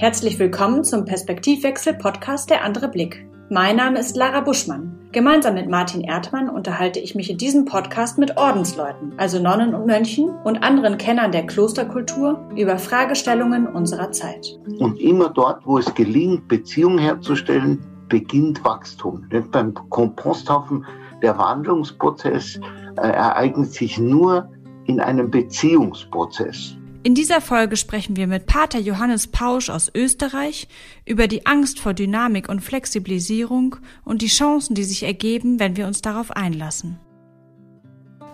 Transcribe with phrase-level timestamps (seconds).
[0.00, 3.28] Herzlich willkommen zum Perspektivwechsel-Podcast Der andere Blick.
[3.50, 4.98] Mein Name ist Lara Buschmann.
[5.12, 9.84] Gemeinsam mit Martin Erdmann unterhalte ich mich in diesem Podcast mit Ordensleuten, also Nonnen und
[9.84, 14.58] Mönchen und anderen Kennern der Klosterkultur über Fragestellungen unserer Zeit.
[14.78, 19.26] Und immer dort, wo es gelingt, Beziehungen herzustellen, beginnt Wachstum.
[19.30, 20.86] Nicht beim Komposthaufen,
[21.20, 22.58] der Wandlungsprozess
[22.96, 24.48] äh, ereignet sich nur
[24.86, 26.79] in einem Beziehungsprozess.
[27.02, 30.68] In dieser Folge sprechen wir mit Pater Johannes Pausch aus Österreich
[31.06, 35.86] über die Angst vor Dynamik und Flexibilisierung und die Chancen, die sich ergeben, wenn wir
[35.86, 36.98] uns darauf einlassen.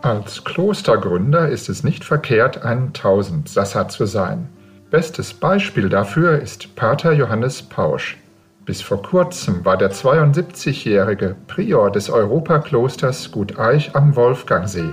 [0.02, 4.48] Als Klostergründer ist es nicht verkehrt, ein Tausendsasser zu sein.
[4.90, 8.16] Bestes Beispiel dafür ist Pater Johannes Pausch.
[8.64, 14.92] Bis vor kurzem war der 72-jährige Prior des Europaklosters Gut Eich am Wolfgangsee,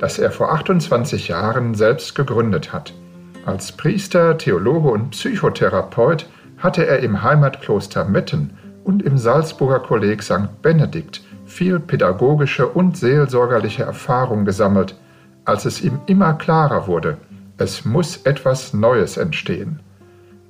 [0.00, 2.92] das er vor 28 Jahren selbst gegründet hat.
[3.44, 6.26] Als Priester, Theologe und Psychotherapeut
[6.58, 8.50] hatte er im Heimatkloster Metten
[8.84, 10.62] und im Salzburger Kolleg St.
[10.62, 14.96] Benedikt viel pädagogische und seelsorgerliche Erfahrung gesammelt,
[15.44, 17.18] als es ihm immer klarer wurde,
[17.58, 19.80] es muss etwas Neues entstehen.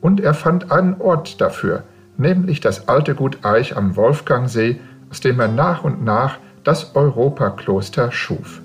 [0.00, 1.84] Und er fand einen Ort dafür,
[2.16, 8.12] nämlich das alte Gut Eich am Wolfgangsee, aus dem er nach und nach das Europakloster
[8.12, 8.60] schuf.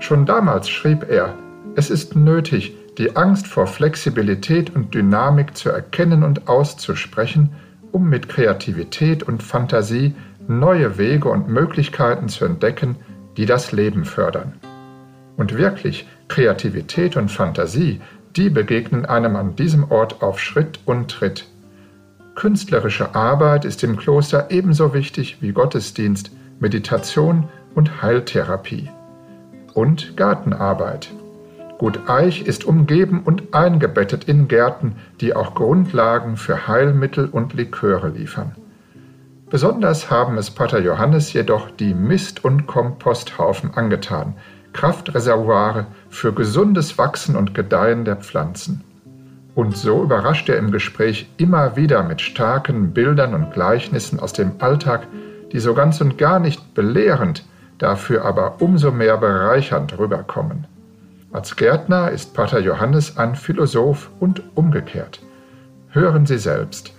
[0.00, 1.34] Schon damals schrieb er,
[1.76, 7.50] es ist nötig, die Angst vor Flexibilität und Dynamik zu erkennen und auszusprechen,
[7.92, 10.14] um mit Kreativität und Fantasie
[10.46, 12.96] neue Wege und Möglichkeiten zu entdecken,
[13.36, 14.54] die das Leben fördern.
[15.36, 18.00] Und wirklich, Kreativität und Fantasie,
[18.36, 21.46] die begegnen einem an diesem Ort auf Schritt und Tritt.
[22.34, 28.90] Künstlerische Arbeit ist im Kloster ebenso wichtig wie Gottesdienst, Meditation und Heiltherapie.
[29.72, 31.10] Und Gartenarbeit.
[31.78, 38.08] Gut Eich ist umgeben und eingebettet in Gärten, die auch Grundlagen für Heilmittel und Liköre
[38.08, 38.52] liefern.
[39.50, 44.34] Besonders haben es Pater Johannes jedoch die Mist- und Komposthaufen angetan,
[44.72, 48.84] Kraftreservoire für gesundes Wachsen und Gedeihen der Pflanzen.
[49.54, 54.52] Und so überrascht er im Gespräch immer wieder mit starken Bildern und Gleichnissen aus dem
[54.58, 55.06] Alltag,
[55.52, 57.44] die so ganz und gar nicht belehrend,
[57.78, 60.66] dafür aber umso mehr bereichernd rüberkommen.
[61.34, 65.20] Als Gärtner ist Pater Johannes ein Philosoph und umgekehrt.
[65.88, 66.92] Hören Sie selbst.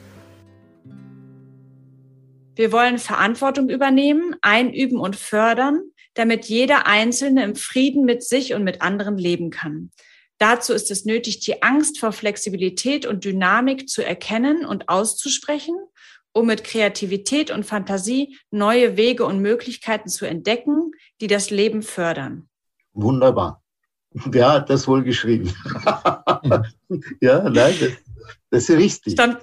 [2.53, 5.83] Wir wollen Verantwortung übernehmen, einüben und fördern,
[6.15, 9.91] damit jeder Einzelne im Frieden mit sich und mit anderen leben kann.
[10.37, 15.77] Dazu ist es nötig, die Angst vor Flexibilität und Dynamik zu erkennen und auszusprechen,
[16.33, 20.91] um mit Kreativität und Fantasie neue Wege und Möglichkeiten zu entdecken,
[21.21, 22.49] die das Leben fördern.
[22.91, 23.61] Wunderbar.
[24.25, 25.53] Wer hat das wohl geschrieben?
[27.21, 27.91] ja, nein, das,
[28.49, 29.13] das, ist richtig.
[29.13, 29.39] Stammt,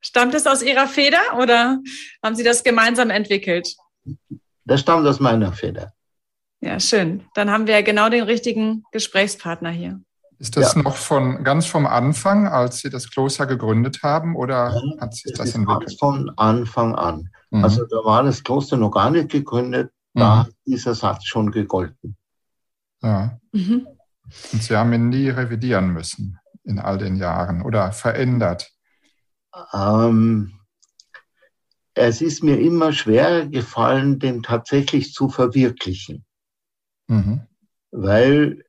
[0.00, 1.80] stammt es aus Ihrer Feder oder
[2.22, 3.74] haben Sie das gemeinsam entwickelt?
[4.64, 5.92] Das stammt aus meiner Feder.
[6.60, 7.24] Ja, schön.
[7.34, 10.00] Dann haben wir genau den richtigen Gesprächspartner hier.
[10.38, 10.82] Ist das ja.
[10.82, 15.32] noch von ganz vom Anfang, als Sie das Kloster gegründet haben, oder ja, hat sich
[15.32, 15.88] das entwickelt?
[15.88, 17.30] Ganz von Anfang an.
[17.50, 17.64] Mhm.
[17.64, 20.38] Also da war das Kloster noch gar nicht gegründet, da mhm.
[20.40, 22.16] hat dieser Satz schon gegolten.
[23.02, 23.38] Ja.
[23.52, 23.86] Mhm.
[24.52, 28.70] Und Sie haben ihn nie revidieren müssen in all den Jahren oder verändert?
[29.72, 30.60] Ähm,
[31.94, 36.24] es ist mir immer schwer gefallen, den tatsächlich zu verwirklichen.
[37.06, 37.42] Mhm.
[37.90, 38.64] Weil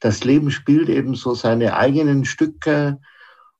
[0.00, 3.00] das Leben spielt eben so seine eigenen Stücke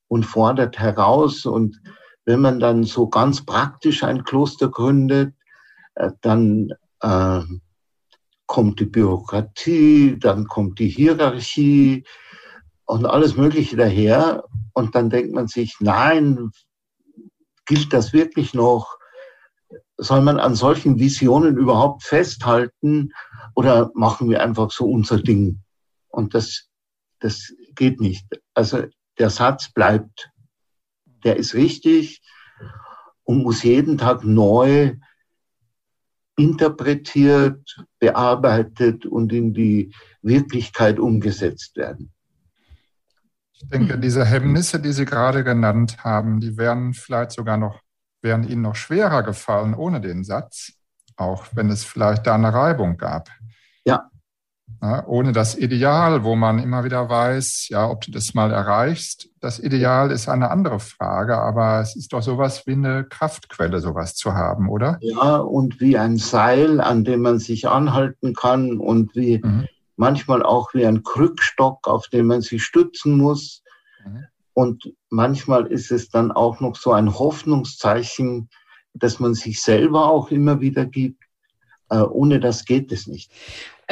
[0.09, 1.47] und fordert heraus.
[1.47, 1.81] Und
[2.27, 5.35] wenn man dann so ganz praktisch ein Kloster gründet,
[5.95, 7.41] äh, dann äh,
[8.51, 12.03] kommt die Bürokratie, dann kommt die Hierarchie
[12.85, 14.43] und alles Mögliche daher.
[14.73, 16.51] Und dann denkt man sich, nein,
[17.65, 18.99] gilt das wirklich noch?
[19.99, 23.13] Soll man an solchen Visionen überhaupt festhalten
[23.55, 25.63] oder machen wir einfach so unser Ding?
[26.09, 26.71] Und das,
[27.21, 28.27] das geht nicht.
[28.55, 28.83] Also
[29.21, 30.29] der Satz bleibt,
[31.23, 32.21] der ist richtig
[33.23, 34.97] und muss jeden Tag neu
[36.41, 39.93] interpretiert, bearbeitet und in die
[40.23, 42.13] Wirklichkeit umgesetzt werden.
[43.53, 47.81] Ich denke, diese Hemmnisse, die Sie gerade genannt haben, die wären vielleicht sogar noch,
[48.23, 50.73] wären Ihnen noch schwerer gefallen ohne den Satz,
[51.17, 53.29] auch wenn es vielleicht da eine Reibung gab.
[53.85, 54.10] Ja,
[54.83, 59.29] ja, ohne das Ideal, wo man immer wieder weiß, ja, ob du das mal erreichst.
[59.41, 64.15] Das Ideal ist eine andere Frage, aber es ist doch sowas wie eine Kraftquelle, sowas
[64.15, 64.99] zu haben, oder?
[65.03, 69.67] Ja, und wie ein Seil, an dem man sich anhalten kann und wie mhm.
[69.97, 73.63] manchmal auch wie ein Krückstock, auf dem man sich stützen muss.
[74.07, 74.25] Mhm.
[74.55, 78.49] Und manchmal ist es dann auch noch so ein Hoffnungszeichen,
[78.95, 81.23] dass man sich selber auch immer wieder gibt.
[81.91, 83.31] Äh, ohne das geht es nicht.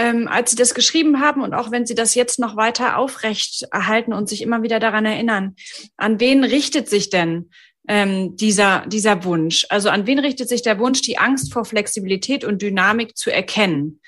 [0.00, 3.66] Ähm, als Sie das geschrieben haben und auch wenn Sie das jetzt noch weiter aufrecht
[3.72, 5.56] erhalten und sich immer wieder daran erinnern,
[5.96, 7.50] an wen richtet sich denn
[7.88, 9.66] ähm, dieser, dieser Wunsch?
[9.70, 14.00] Also an wen richtet sich der Wunsch, die Angst vor Flexibilität und Dynamik zu erkennen?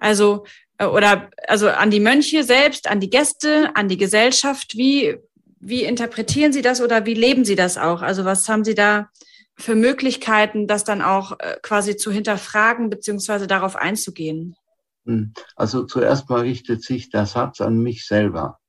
[0.00, 0.44] Also
[0.78, 4.76] äh, oder also an die Mönche selbst, an die Gäste, an die Gesellschaft.
[4.76, 5.18] Wie
[5.60, 8.02] wie interpretieren Sie das oder wie leben Sie das auch?
[8.02, 9.08] Also was haben Sie da
[9.56, 14.56] für Möglichkeiten, das dann auch äh, quasi zu hinterfragen beziehungsweise darauf einzugehen?
[15.08, 15.32] Hm.
[15.56, 18.60] Also zuerst mal richtet sich der Satz an mich selber.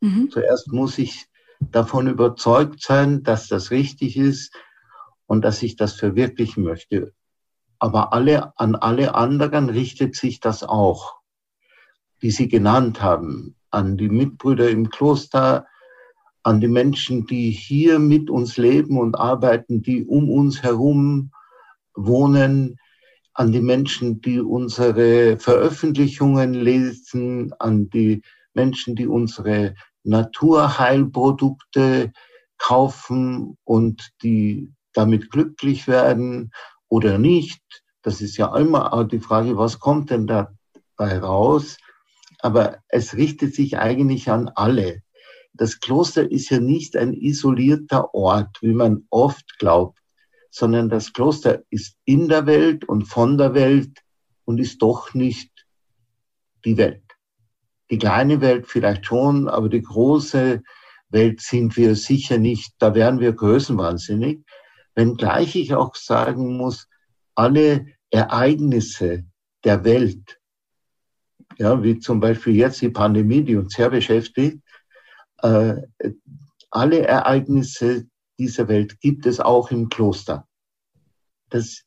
[0.00, 0.30] Mhm.
[0.30, 1.26] Zuerst muss ich
[1.60, 4.54] davon überzeugt sein, dass das richtig ist
[5.26, 7.12] und dass ich das verwirklichen möchte.
[7.78, 11.16] Aber alle, an alle anderen richtet sich das auch,
[12.22, 15.66] die Sie genannt haben, an die Mitbrüder im Kloster,
[16.42, 21.32] an die Menschen, die hier mit uns leben und arbeiten, die um uns herum
[21.94, 22.78] wohnen,
[23.36, 28.22] an die Menschen, die unsere Veröffentlichungen lesen, an die
[28.54, 29.74] Menschen, die unsere
[30.04, 32.12] Naturheilprodukte
[32.58, 36.50] kaufen und die damit glücklich werden
[36.88, 37.60] oder nicht.
[38.02, 41.76] Das ist ja immer die Frage, was kommt denn dabei raus?
[42.40, 45.02] Aber es richtet sich eigentlich an alle
[45.56, 49.98] das Kloster ist ja nicht ein isolierter Ort, wie man oft glaubt,
[50.56, 54.00] sondern das Kloster ist in der Welt und von der Welt
[54.46, 55.50] und ist doch nicht
[56.64, 57.02] die Welt.
[57.90, 60.62] Die kleine Welt vielleicht schon, aber die große
[61.10, 62.72] Welt sind wir sicher nicht.
[62.78, 64.46] Da wären wir größenwahnsinnig.
[64.94, 66.88] Wenngleich ich auch sagen muss,
[67.34, 69.26] alle Ereignisse
[69.62, 70.40] der Welt,
[71.58, 74.62] ja, wie zum Beispiel jetzt die Pandemie, die uns sehr beschäftigt,
[75.42, 75.82] äh,
[76.70, 78.06] alle Ereignisse
[78.38, 80.45] dieser Welt gibt es auch im Kloster.
[81.50, 81.82] Das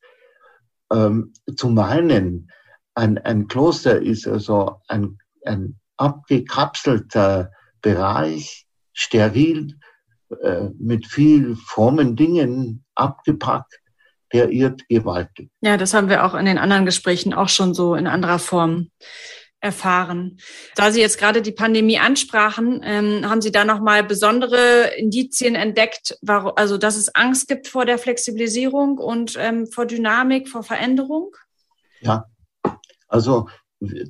[0.92, 2.50] ähm, zu meinen,
[2.94, 7.50] ein, ein Kloster ist also ein, ein abgekapselter
[7.82, 9.78] Bereich, steril,
[10.42, 13.80] äh, mit viel frommen Dingen abgepackt,
[14.32, 15.50] der irrt gewaltig.
[15.60, 18.90] Ja, das haben wir auch in den anderen Gesprächen auch schon so in anderer Form
[19.60, 20.38] erfahren.
[20.74, 26.18] Da Sie jetzt gerade die Pandemie ansprachen, ähm, haben Sie da nochmal besondere Indizien entdeckt,
[26.22, 31.34] warum, also dass es Angst gibt vor der Flexibilisierung und ähm, vor Dynamik, vor Veränderung?
[32.00, 32.24] Ja,
[33.08, 33.48] also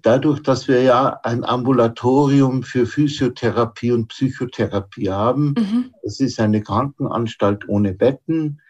[0.02, 5.94] dadurch, dass wir ja ein Ambulatorium für Physiotherapie und Psychotherapie haben, mhm.
[6.02, 8.60] es ist eine Krankenanstalt ohne Betten,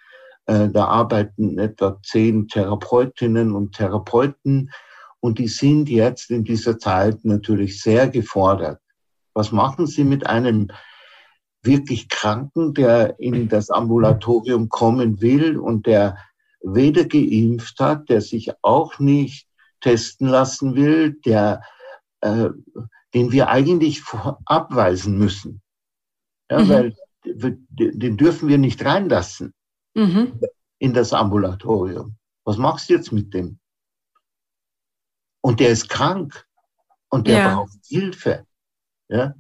[0.47, 4.71] äh, da arbeiten etwa zehn Therapeutinnen und Therapeuten,
[5.21, 8.81] und die sind jetzt in dieser Zeit natürlich sehr gefordert.
[9.35, 10.69] Was machen Sie mit einem
[11.63, 16.17] wirklich Kranken, der in das Ambulatorium kommen will und der
[16.63, 19.47] weder geimpft hat, der sich auch nicht
[19.81, 21.63] testen lassen will, der,
[22.21, 22.51] äh,
[23.15, 24.03] den wir eigentlich
[24.45, 25.63] abweisen müssen.
[26.51, 26.69] Ja, mhm.
[26.69, 26.95] Weil
[27.25, 29.53] den dürfen wir nicht reinlassen
[29.95, 30.41] mhm.
[30.79, 32.17] in das Ambulatorium.
[32.45, 33.60] Was machst du jetzt mit dem?
[35.41, 36.47] Und der ist krank
[37.09, 37.55] und der ja.
[37.55, 38.47] braucht Hilfe.
[39.09, 39.35] Ja?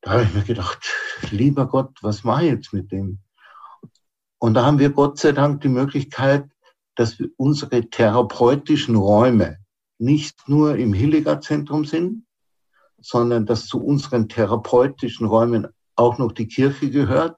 [0.00, 0.90] Da habe ich mir gedacht,
[1.30, 3.20] lieber Gott, was mache ich jetzt mit dem?
[4.38, 6.50] Und da haben wir Gott sei Dank die Möglichkeit,
[6.96, 9.58] dass wir unsere therapeutischen Räume
[9.98, 12.26] nicht nur im Hildegard-Zentrum sind,
[12.98, 17.36] sondern dass zu unseren therapeutischen Räumen auch noch die Kirche gehört.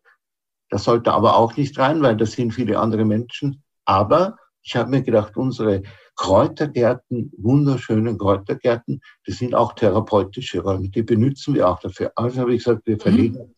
[0.71, 3.63] Das sollte aber auch nicht rein, weil das sind viele andere Menschen.
[3.85, 5.83] Aber ich habe mir gedacht, unsere
[6.17, 12.13] Kräutergärten, wunderschönen Kräutergärten, die sind auch therapeutische Räume, die benutzen wir auch dafür.
[12.15, 13.55] Also habe ich gesagt, wir verlegen mhm.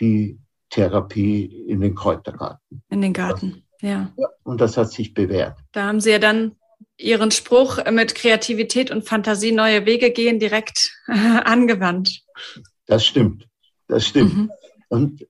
[0.00, 0.38] die
[0.70, 2.82] Therapie in den Kräutergarten.
[2.90, 4.12] In den Garten, ja.
[4.16, 4.28] ja.
[4.42, 5.58] Und das hat sich bewährt.
[5.72, 6.56] Da haben Sie ja dann
[6.96, 12.22] Ihren Spruch mit Kreativität und Fantasie neue Wege gehen direkt angewandt.
[12.86, 13.48] Das stimmt,
[13.88, 14.34] das stimmt.
[14.34, 14.50] Mhm.
[14.88, 15.26] Und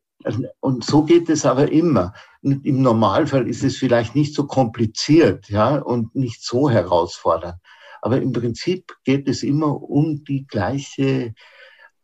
[0.61, 2.15] und so geht es aber immer.
[2.43, 7.59] Im Normalfall ist es vielleicht nicht so kompliziert, ja, und nicht so herausfordernd.
[8.01, 11.35] Aber im Prinzip geht es immer um die gleiche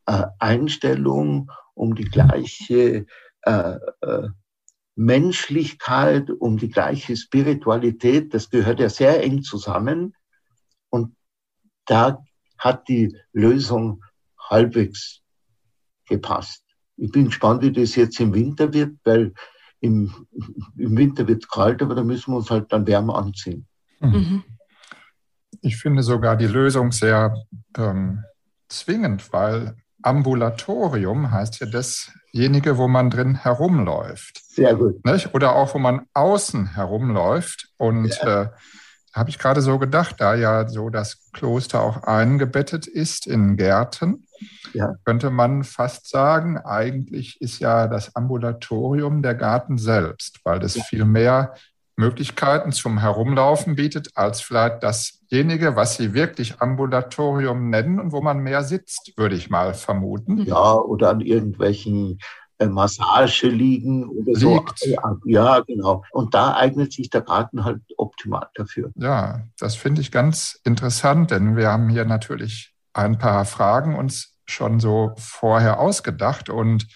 [0.07, 3.07] äh, Einstellung, um die gleiche
[3.43, 4.29] äh, äh,
[4.97, 8.35] Menschlichkeit, um die gleiche Spiritualität.
[8.35, 10.15] Das gehört ja sehr eng zusammen.
[10.89, 11.17] Und
[11.87, 12.23] da
[12.59, 14.03] hat die Lösung
[14.39, 15.21] halbwegs
[16.07, 16.65] gepasst.
[17.01, 19.33] Ich bin gespannt, wie das jetzt im Winter wird, weil
[19.81, 20.13] im,
[20.77, 23.67] im Winter wird es kalt, aber da müssen wir uns halt dann wärmer anziehen.
[24.01, 24.11] Mhm.
[24.11, 24.45] mhm.
[25.63, 27.35] Ich finde sogar die Lösung sehr
[27.77, 28.23] ähm,
[28.69, 34.41] zwingend, weil Ambulatorium heißt ja dasjenige, wo man drin herumläuft.
[34.55, 35.05] Sehr gut.
[35.05, 35.35] Nicht?
[35.35, 37.69] Oder auch, wo man außen herumläuft.
[37.77, 38.43] Und ja.
[38.43, 38.49] äh,
[39.13, 44.25] habe ich gerade so gedacht, da ja so das Kloster auch eingebettet ist in Gärten,
[44.73, 44.95] ja.
[45.05, 50.83] könnte man fast sagen, eigentlich ist ja das Ambulatorium der Garten selbst, weil das ja.
[50.85, 51.55] viel mehr
[51.97, 58.39] Möglichkeiten zum Herumlaufen bietet, als vielleicht dasjenige, was Sie wirklich Ambulatorium nennen und wo man
[58.39, 60.39] mehr sitzt, würde ich mal vermuten.
[60.47, 62.19] Ja, oder an irgendwelchen
[62.59, 64.79] äh, Massage liegen oder Liegt.
[64.79, 65.21] so.
[65.25, 66.03] Ja, genau.
[66.13, 68.91] Und da eignet sich der Garten halt optimal dafür.
[68.97, 74.37] Ja, das finde ich ganz interessant, denn wir haben hier natürlich ein paar Fragen uns
[74.47, 76.87] schon so vorher ausgedacht und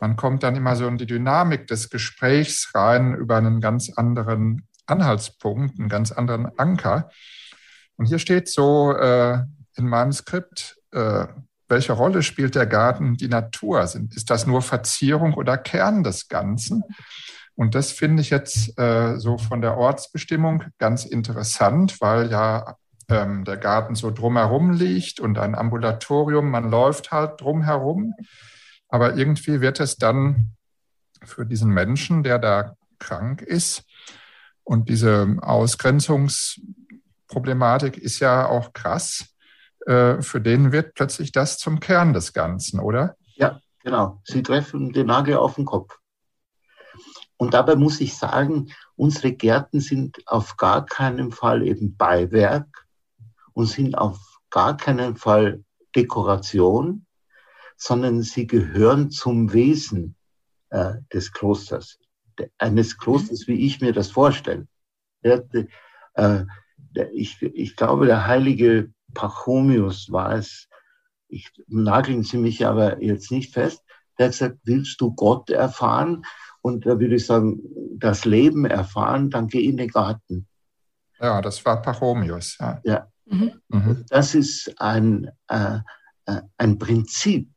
[0.00, 4.66] man kommt dann immer so in die Dynamik des Gesprächs rein über einen ganz anderen
[4.86, 7.10] Anhaltspunkt, einen ganz anderen Anker.
[7.96, 9.40] Und hier steht so äh,
[9.76, 11.26] in meinem Skript, äh,
[11.68, 13.82] welche Rolle spielt der Garten die Natur?
[13.82, 16.82] Ist das nur Verzierung oder Kern des Ganzen?
[17.54, 22.76] Und das finde ich jetzt äh, so von der Ortsbestimmung ganz interessant, weil ja
[23.10, 28.14] ähm, der Garten so drumherum liegt und ein Ambulatorium, man läuft halt drumherum.
[28.88, 30.56] Aber irgendwie wird es dann
[31.22, 33.84] für diesen Menschen, der da krank ist,
[34.70, 39.34] und diese Ausgrenzungsproblematik ist ja auch krass,
[39.86, 43.16] äh, für den wird plötzlich das zum Kern des Ganzen, oder?
[43.34, 44.22] Ja, genau.
[44.22, 45.98] Sie treffen den Nagel auf den Kopf.
[47.36, 52.79] Und dabei muss ich sagen, unsere Gärten sind auf gar keinen Fall eben Beiwerk
[53.52, 54.18] und sind auf
[54.50, 55.64] gar keinen Fall
[55.94, 57.06] Dekoration,
[57.76, 60.16] sondern sie gehören zum Wesen
[60.70, 61.98] äh, des Klosters,
[62.58, 64.66] eines Klosters, wie ich mir das vorstelle.
[65.22, 65.40] Ja,
[66.14, 66.44] äh,
[67.12, 70.68] ich, ich glaube, der heilige Pachomius war es,
[71.28, 73.82] ich nageln Sie mich aber jetzt nicht fest,
[74.18, 76.24] der hat gesagt, willst du Gott erfahren?
[76.60, 77.60] Und da würde ich sagen,
[77.96, 80.46] das Leben erfahren, dann geh in den Garten.
[81.18, 82.58] Ja, das war Pachomius.
[82.58, 82.80] Ja.
[82.84, 83.06] ja.
[83.30, 83.52] Mhm.
[83.68, 84.04] mhm.
[84.08, 85.78] Das ist ein, äh,
[86.26, 87.48] äh ein Prinzip,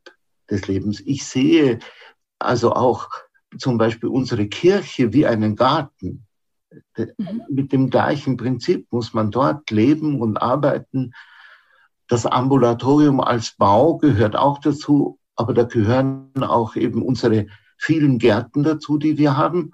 [0.50, 1.02] des Lebens.
[1.04, 1.78] Ich sehe
[2.38, 3.08] also auch
[3.58, 6.26] zum Beispiel unsere Kirche wie einen Garten.
[6.96, 7.42] Mhm.
[7.48, 11.12] Mit dem gleichen Prinzip muss man dort leben und arbeiten.
[12.08, 17.46] Das Ambulatorium als Bau gehört auch dazu, aber da gehören auch eben unsere
[17.78, 19.72] vielen Gärten dazu, die wir haben.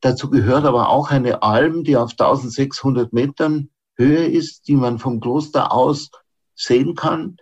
[0.00, 5.20] Dazu gehört aber auch eine Alm, die auf 1600 Metern Höhe ist, die man vom
[5.20, 6.10] Kloster aus
[6.54, 7.36] sehen kann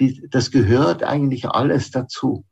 [0.00, 2.44] die, das gehört eigentlich alles dazu.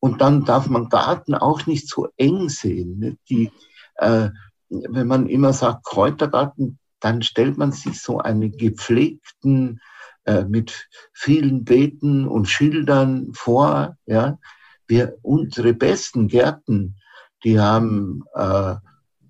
[0.00, 2.98] Und dann darf man Garten auch nicht so eng sehen.
[2.98, 3.16] Ne?
[3.30, 3.50] Die,
[3.96, 4.30] äh,
[4.68, 9.80] wenn man immer sagt Kräutergarten, dann stellt man sich so einen gepflegten,
[10.24, 13.96] äh, mit vielen Beeten und Schildern vor.
[14.06, 14.38] Ja?
[14.86, 16.96] Wir, unsere besten Gärten,
[17.44, 18.74] die haben äh,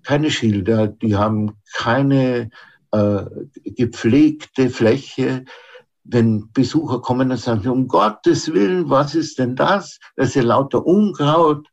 [0.01, 2.49] keine Schilder, die haben keine
[2.93, 3.25] äh,
[3.71, 5.45] gepflegte Fläche,
[6.03, 9.99] wenn Besucher kommen und sagen, um Gottes Willen, was ist denn das?
[10.15, 11.67] Das ist ja lauter Unkraut.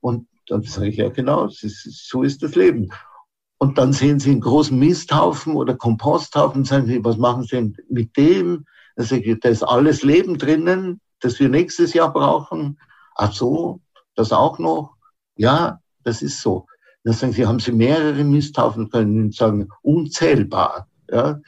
[0.00, 2.90] Und dann sage ich, ja genau, ist, so ist das Leben.
[3.58, 7.56] Und dann sehen Sie einen großen Misthaufen oder Komposthaufen und sagen Sie, was machen Sie
[7.56, 8.64] denn mit dem?
[8.96, 12.78] Dann sage ich, da ist alles Leben drinnen, das wir nächstes Jahr brauchen.
[13.16, 13.80] Ach so,
[14.14, 14.94] das auch noch?
[15.36, 16.66] Ja, das ist so.
[17.08, 20.88] Dann sagen Sie, haben Sie mehrere Misthaufen, können Sie sagen, unzählbar.
[21.10, 21.40] Ja,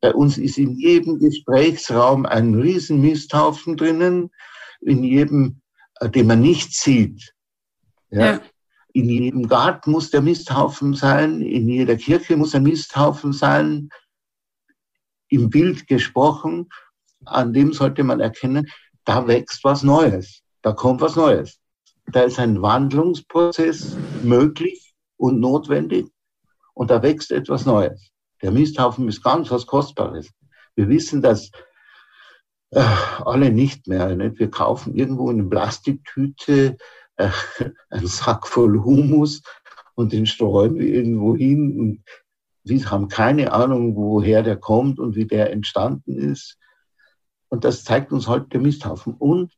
[0.00, 4.30] bei uns ist in jedem Gesprächsraum ein riesen Misthaufen drinnen,
[4.80, 5.60] in jedem,
[6.00, 7.34] äh, den man nicht sieht.
[8.08, 8.20] Ja.
[8.24, 8.40] ja.
[8.94, 13.90] In jedem Garten muss der Misthaufen sein, in jeder Kirche muss ein Misthaufen sein.
[15.28, 16.70] Im Bild gesprochen,
[17.26, 18.66] an dem sollte man erkennen,
[19.04, 21.58] da wächst was Neues, da kommt was Neues.
[22.06, 24.91] Da ist ein Wandlungsprozess möglich
[25.22, 26.08] und notwendig
[26.74, 28.10] und da wächst etwas Neues.
[28.42, 30.32] Der Misthaufen ist ganz was Kostbares.
[30.74, 31.52] Wir wissen das
[32.70, 34.16] äh, alle nicht mehr.
[34.16, 34.40] Nicht?
[34.40, 36.76] Wir kaufen irgendwo in einer Plastiktüte
[37.16, 37.30] äh,
[37.90, 39.42] einen Sack voll Humus
[39.94, 42.04] und den streuen wir irgendwo hin und
[42.64, 46.58] wir haben keine Ahnung, woher der kommt und wie der entstanden ist.
[47.48, 49.14] Und das zeigt uns halt der Misthaufen.
[49.14, 49.52] Und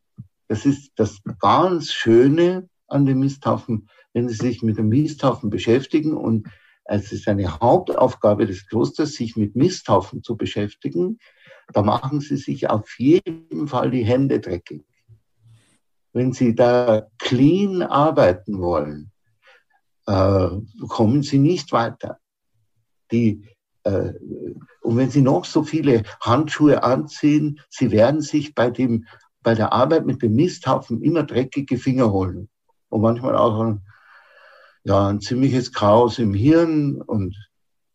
[0.49, 6.17] das ist das ganz Schöne an dem Misthaufen, wenn Sie sich mit dem Misthaufen beschäftigen
[6.17, 6.49] und
[6.87, 11.19] es ist eine Hauptaufgabe des Klosters, sich mit Misthaufen zu beschäftigen.
[11.73, 14.85] Da machen Sie sich auf jeden Fall die Hände dreckig.
[16.13, 19.11] Wenn Sie da clean arbeiten wollen,
[20.07, 20.49] äh,
[20.89, 22.19] kommen Sie nicht weiter.
[23.11, 23.49] Die,
[23.83, 24.13] äh,
[24.83, 29.07] und wenn Sie noch so viele Handschuhe anziehen, Sie werden sich bei dem
[29.43, 32.49] bei der Arbeit mit dem Misthaufen immer dreckige Finger holen
[32.89, 33.77] und manchmal auch
[34.85, 37.35] ja, ein ziemliches Chaos im Hirn und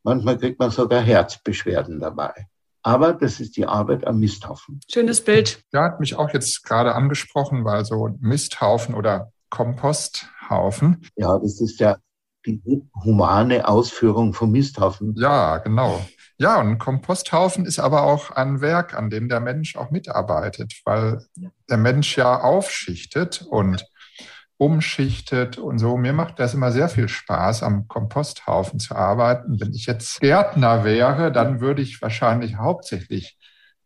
[0.03, 2.47] manchmal kriegt man sogar Herzbeschwerden dabei.
[2.81, 4.79] Aber das ist die Arbeit am Misthaufen.
[4.89, 5.63] Schönes Bild.
[5.71, 11.05] Ja, hat mich auch jetzt gerade angesprochen, weil so Misthaufen oder Komposthaufen.
[11.15, 11.97] Ja, das ist ja
[12.45, 12.61] die
[13.03, 15.13] humane Ausführung vom Misthaufen.
[15.17, 16.01] Ja, genau.
[16.37, 20.73] Ja, und ein Komposthaufen ist aber auch ein Werk, an dem der Mensch auch mitarbeitet,
[20.85, 21.25] weil
[21.69, 23.85] der Mensch ja aufschichtet und
[24.59, 25.95] umschichtet und so.
[25.95, 29.59] Mir macht das immer sehr viel Spaß, am Komposthaufen zu arbeiten.
[29.59, 33.37] Wenn ich jetzt Gärtner wäre, dann würde ich wahrscheinlich hauptsächlich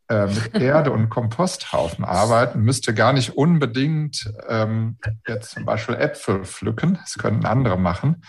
[0.09, 6.43] äh, mit Erde und Komposthaufen arbeiten, müsste gar nicht unbedingt ähm, jetzt zum Beispiel Äpfel
[6.43, 6.97] pflücken.
[6.99, 8.23] Das können andere machen,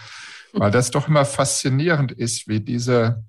[0.52, 3.24] weil das doch immer faszinierend ist, wie diese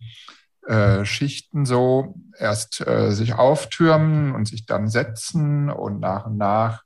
[0.68, 6.85] äh, Schichten so erst äh, sich auftürmen und sich dann setzen und nach und nach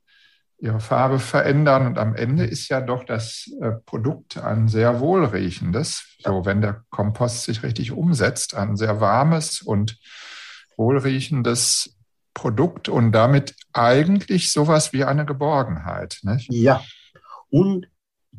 [0.59, 1.87] ihre Farbe verändern.
[1.87, 6.83] Und am Ende ist ja doch das äh, Produkt ein sehr wohlriechendes, so wenn der
[6.89, 9.97] Kompost sich richtig umsetzt, ein sehr warmes und
[10.77, 11.97] wohlriechendes
[12.33, 16.19] Produkt und damit eigentlich sowas wie eine Geborgenheit.
[16.23, 16.51] Nicht?
[16.51, 16.81] Ja,
[17.49, 17.87] und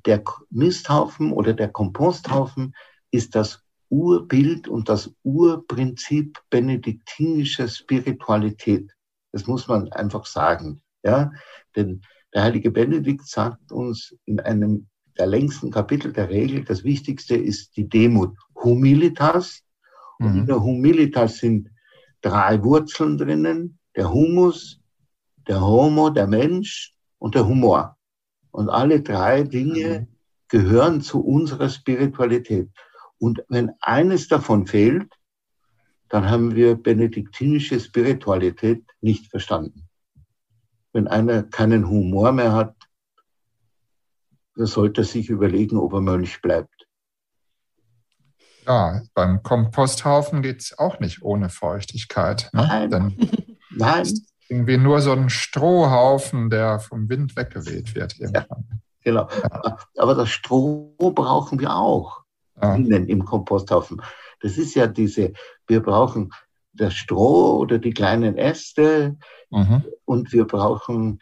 [0.07, 2.75] der Misthaufen oder der Komposthaufen
[3.11, 8.91] ist das Urbild und das Urprinzip benediktinischer Spiritualität.
[9.33, 10.81] Das muss man einfach sagen.
[11.03, 11.33] Ja,
[11.77, 12.03] denn
[12.35, 17.77] der heilige Benedikt sagt uns in einem der längsten Kapitel der Regel, das Wichtigste ist
[17.77, 18.37] die Demut.
[18.55, 19.62] Humilitas.
[20.19, 20.47] Und in mhm.
[20.47, 21.69] der Humilitas sind
[22.21, 23.79] drei Wurzeln drinnen.
[23.97, 24.81] Der Humus,
[25.49, 27.97] der Homo, der Mensch und der Humor.
[28.50, 30.17] Und alle drei Dinge mhm.
[30.49, 32.71] gehören zu unserer Spiritualität.
[33.19, 35.12] Und wenn eines davon fehlt,
[36.09, 39.89] dann haben wir benediktinische Spiritualität nicht verstanden.
[40.92, 42.75] Wenn einer keinen Humor mehr hat,
[44.56, 46.87] dann sollte er sich überlegen, ob er Mönch bleibt.
[48.66, 52.50] Ja, beim Komposthaufen geht es auch nicht ohne Feuchtigkeit.
[52.53, 52.66] Ne?
[52.66, 52.90] Nein.
[52.90, 53.16] Dann
[53.70, 54.03] Nein.
[54.03, 58.18] Ist irgendwie nur so ein Strohhaufen, der vom Wind weggeweht wird.
[58.18, 58.46] Irgendwann.
[58.48, 59.29] Ja, genau.
[59.31, 59.79] Ja.
[59.96, 62.22] Aber das Stroh brauchen wir auch
[62.61, 62.74] ja.
[62.74, 64.03] innen im Komposthaufen.
[64.40, 65.33] Das ist ja diese,
[65.66, 66.33] wir brauchen
[66.72, 69.16] das Stroh oder die kleinen Äste
[69.50, 69.85] mhm.
[70.04, 71.20] und wir brauchen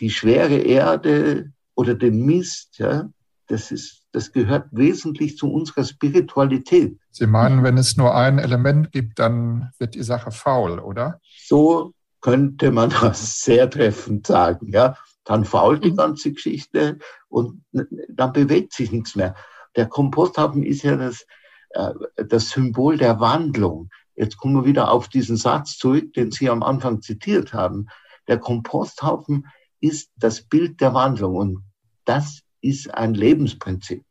[0.00, 2.78] die schwere Erde oder den Mist.
[2.78, 3.08] Ja?
[3.46, 6.98] Das, ist, das gehört wesentlich zu unserer Spiritualität.
[7.10, 11.20] Sie meinen, wenn es nur ein Element gibt, dann wird die Sache faul, oder?
[11.46, 14.68] So könnte man das sehr treffend sagen.
[14.72, 14.96] Ja?
[15.24, 15.96] Dann fault die mhm.
[15.96, 16.98] ganze Geschichte
[17.28, 17.62] und
[18.08, 19.34] dann bewegt sich nichts mehr
[19.78, 21.24] der Komposthaufen ist ja das,
[21.70, 23.90] äh, das Symbol der Wandlung.
[24.18, 27.86] Jetzt kommen wir wieder auf diesen Satz zurück, den Sie am Anfang zitiert haben.
[28.26, 29.46] Der Komposthaufen
[29.80, 31.58] ist das Bild der Wandlung und
[32.04, 34.02] das ist ein Lebensprinzip.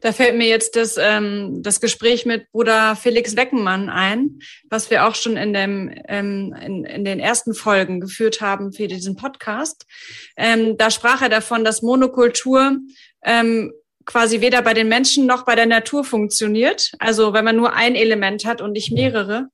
[0.00, 4.38] Da fällt mir jetzt das, ähm, das Gespräch mit Bruder Felix Weckenmann ein,
[4.70, 8.86] was wir auch schon in, dem, ähm, in, in den ersten Folgen geführt haben für
[8.86, 9.86] diesen Podcast.
[10.36, 12.78] Ähm, da sprach er davon, dass Monokultur
[13.24, 13.72] ähm,
[14.06, 16.92] quasi weder bei den Menschen noch bei der Natur funktioniert.
[16.98, 19.48] Also wenn man nur ein Element hat und nicht mehrere.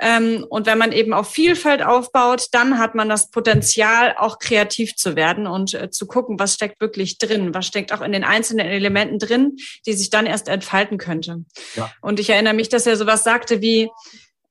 [0.00, 4.96] Ähm, und wenn man eben auf Vielfalt aufbaut, dann hat man das Potenzial, auch kreativ
[4.96, 8.24] zu werden und äh, zu gucken, was steckt wirklich drin, was steckt auch in den
[8.24, 11.44] einzelnen Elementen drin, die sich dann erst entfalten könnte.
[11.76, 11.92] Ja.
[12.00, 13.90] Und ich erinnere mich, dass er sowas sagte wie,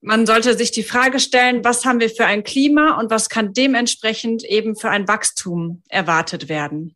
[0.01, 3.51] man sollte sich die Frage stellen, was haben wir für ein Klima und was kann
[3.51, 6.95] dementsprechend eben für ein Wachstum erwartet werden.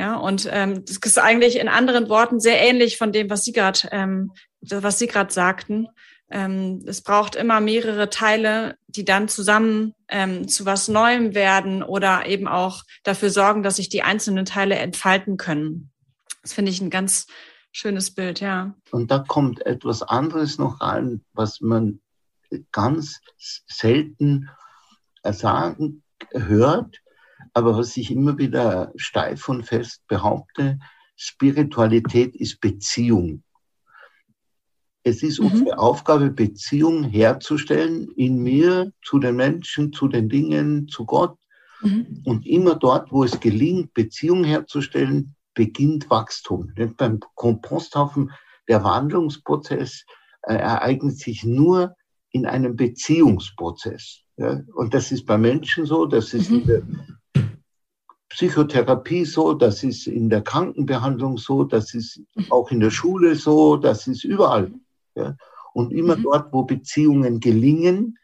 [0.00, 3.52] Ja, und ähm, das ist eigentlich in anderen Worten sehr ähnlich von dem, was Sie
[3.52, 4.32] gerade, ähm,
[4.62, 5.88] was Sie gerade sagten.
[6.30, 12.24] Ähm, es braucht immer mehrere Teile, die dann zusammen ähm, zu was Neuem werden oder
[12.24, 15.90] eben auch dafür sorgen, dass sich die einzelnen Teile entfalten können.
[16.40, 17.26] Das finde ich ein ganz
[17.70, 18.74] schönes Bild, ja.
[18.92, 22.00] Und da kommt etwas anderes noch rein, was man
[22.72, 23.20] ganz
[23.66, 24.48] selten
[25.22, 27.02] sagen hört,
[27.54, 30.78] aber was ich immer wieder steif und fest behaupte,
[31.16, 33.42] Spiritualität ist Beziehung.
[35.02, 35.46] Es ist mhm.
[35.46, 41.38] unsere Aufgabe, Beziehung herzustellen in mir, zu den Menschen, zu den Dingen, zu Gott.
[41.82, 42.22] Mhm.
[42.24, 46.74] Und immer dort, wo es gelingt, Beziehung herzustellen, beginnt Wachstum.
[46.74, 48.30] Denn beim Komposthaufen,
[48.68, 50.04] der Wandlungsprozess
[50.42, 51.94] äh, ereignet sich nur
[52.30, 54.20] in einem Beziehungsprozess.
[54.36, 54.60] Ja?
[54.74, 56.60] Und das ist bei Menschen so, das ist mhm.
[56.60, 56.82] in der
[58.30, 63.76] Psychotherapie so, das ist in der Krankenbehandlung so, das ist auch in der Schule so,
[63.76, 64.72] das ist überall.
[65.14, 65.36] Ja.
[65.74, 66.22] Und immer mhm.
[66.22, 68.18] dort, wo Beziehungen gelingen,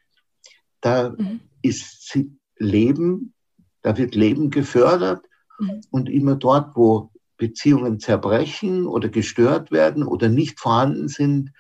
[0.81, 1.41] da mhm.
[1.63, 2.19] ist
[2.59, 3.35] Leben,
[3.83, 5.25] Da wird Leben gefördert
[5.59, 5.81] mhm.
[5.91, 11.53] und immer dort, wo Beziehungen zerbrechen oder gestört werden oder nicht vorhanden sind,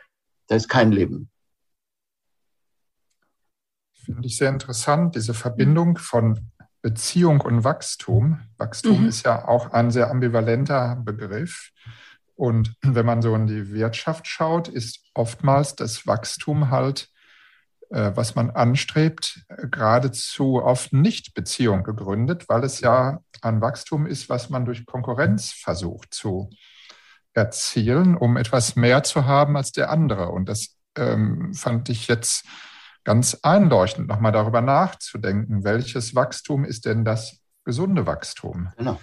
[0.46, 1.30] da ist kein Leben.
[3.92, 6.50] Finde ich sehr interessant, diese Verbindung von
[6.86, 8.38] Beziehung und Wachstum.
[8.58, 9.08] Wachstum mhm.
[9.08, 11.72] ist ja auch ein sehr ambivalenter Begriff.
[12.36, 17.08] Und wenn man so in die Wirtschaft schaut, ist oftmals das Wachstum halt,
[17.90, 24.48] äh, was man anstrebt, geradezu auf Nicht-Beziehung gegründet, weil es ja ein Wachstum ist, was
[24.48, 26.50] man durch Konkurrenz versucht zu
[27.32, 30.28] erzielen, um etwas mehr zu haben als der andere.
[30.28, 32.46] Und das ähm, fand ich jetzt
[33.06, 38.72] ganz einleuchtend, nochmal darüber nachzudenken, welches Wachstum ist denn das gesunde Wachstum?
[38.76, 39.00] Genau.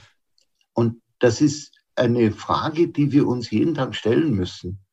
[0.73, 4.83] Und das ist eine Frage, die wir uns jeden Tag stellen müssen.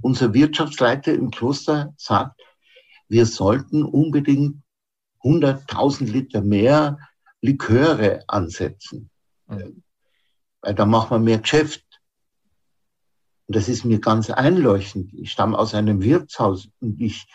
[0.00, 2.40] Unser Wirtschaftsleiter im Kloster sagt,
[3.08, 4.62] wir sollten unbedingt
[5.22, 6.98] 100.000 Liter mehr
[7.40, 9.10] Liköre ansetzen.
[9.46, 9.84] Mhm.
[10.60, 11.84] Weil da machen wir mehr Geschäft.
[13.46, 15.14] Und das ist mir ganz einleuchtend.
[15.14, 17.28] Ich stamme aus einem Wirtshaus und ich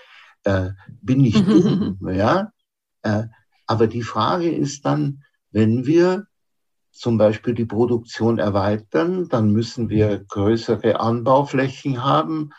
[0.45, 2.51] äh, bin nicht dumm, ja.
[3.01, 3.25] Äh,
[3.67, 6.27] aber die Frage ist dann, wenn wir
[6.91, 12.51] zum Beispiel die Produktion erweitern, dann müssen wir größere Anbauflächen haben,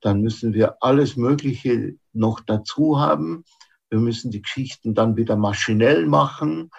[0.00, 3.44] dann müssen wir alles Mögliche noch dazu haben.
[3.88, 6.70] Wir müssen die Geschichten dann wieder maschinell machen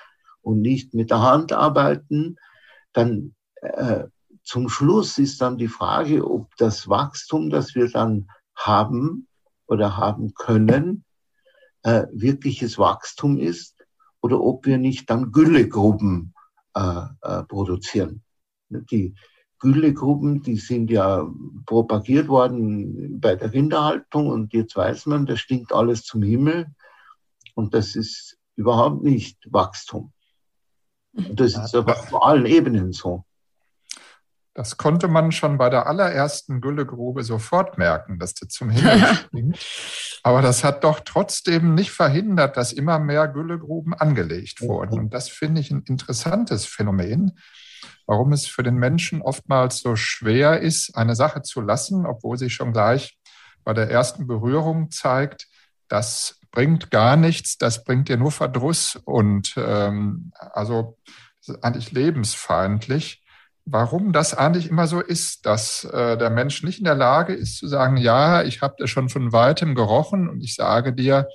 [0.42, 2.36] und nicht mit der Hand arbeiten.
[2.94, 4.06] Dann äh,
[4.44, 9.28] zum Schluss ist dann die Frage, ob das Wachstum, das wir dann haben,
[9.70, 11.06] oder haben können,
[11.84, 13.76] äh, wirkliches Wachstum ist
[14.22, 16.34] oder ob wir nicht dann Güllegruben
[16.76, 18.24] äh, äh, produzieren.
[18.70, 19.16] Die
[19.60, 21.28] Güllegruben, die sind ja
[21.66, 26.68] propagiert worden bei der Rinderhaltung und jetzt weiß man, das stinkt alles zum Himmel
[27.56, 30.14] und das ist überhaupt nicht Wachstum.
[31.14, 33.26] Und das ist aber auf allen Ebenen so.
[34.60, 39.58] Das konnte man schon bei der allerersten Güllegrube sofort merken, dass der zum Himmel springt.
[40.22, 45.00] Aber das hat doch trotzdem nicht verhindert, dass immer mehr Güllegruben angelegt wurden.
[45.00, 47.40] Und das finde ich ein interessantes Phänomen,
[48.06, 52.50] warum es für den Menschen oftmals so schwer ist, eine Sache zu lassen, obwohl sie
[52.50, 53.18] schon gleich
[53.64, 55.48] bei der ersten Berührung zeigt,
[55.88, 60.98] das bringt gar nichts, das bringt dir nur Verdruss und ähm, also
[61.62, 63.24] eigentlich lebensfeindlich
[63.72, 67.58] warum das eigentlich immer so ist, dass äh, der Mensch nicht in der Lage ist
[67.58, 71.28] zu sagen, ja, ich habe das schon von weitem gerochen und ich sage dir,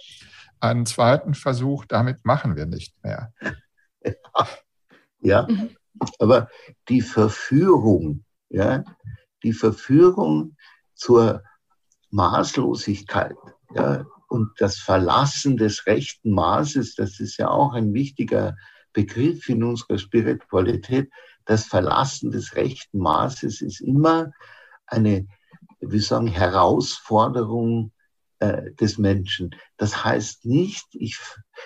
[0.61, 3.33] einen zweiten Versuch, damit machen wir nicht mehr.
[5.21, 5.47] Ja,
[6.19, 6.49] aber
[6.89, 8.85] die Verführung, ja,
[9.43, 10.57] die Verführung
[10.95, 11.43] zur
[12.11, 13.37] Maßlosigkeit,
[13.75, 18.57] ja, und das Verlassen des rechten Maßes, das ist ja auch ein wichtiger
[18.93, 21.11] Begriff in unserer Spiritualität,
[21.45, 24.33] das Verlassen des rechten Maßes ist immer
[24.87, 25.27] eine,
[25.81, 27.93] wie sagen, Herausforderung
[28.39, 29.55] äh, des Menschen.
[29.77, 31.19] Das heißt nicht, ich,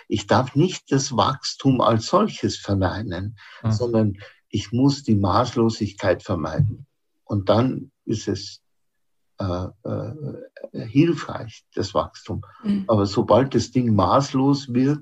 [0.09, 3.71] ich darf nicht das Wachstum als solches verneinen, mhm.
[3.71, 6.87] sondern ich muss die Maßlosigkeit vermeiden.
[7.25, 8.63] Und dann ist es
[9.39, 12.43] äh, äh, hilfreich, das Wachstum.
[12.65, 12.85] Mhm.
[12.89, 15.01] Aber sobald das Ding maßlos wird,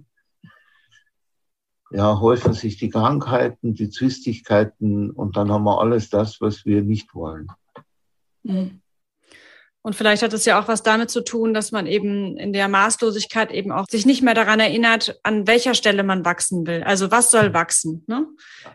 [1.90, 6.82] ja, häufen sich die Krankheiten, die Zwistigkeiten und dann haben wir alles das, was wir
[6.82, 7.48] nicht wollen.
[8.42, 8.80] Mhm.
[9.86, 12.66] Und vielleicht hat es ja auch was damit zu tun, dass man eben in der
[12.66, 16.82] Maßlosigkeit eben auch sich nicht mehr daran erinnert, an welcher Stelle man wachsen will.
[16.82, 18.02] Also was soll wachsen?
[18.08, 18.26] Ne?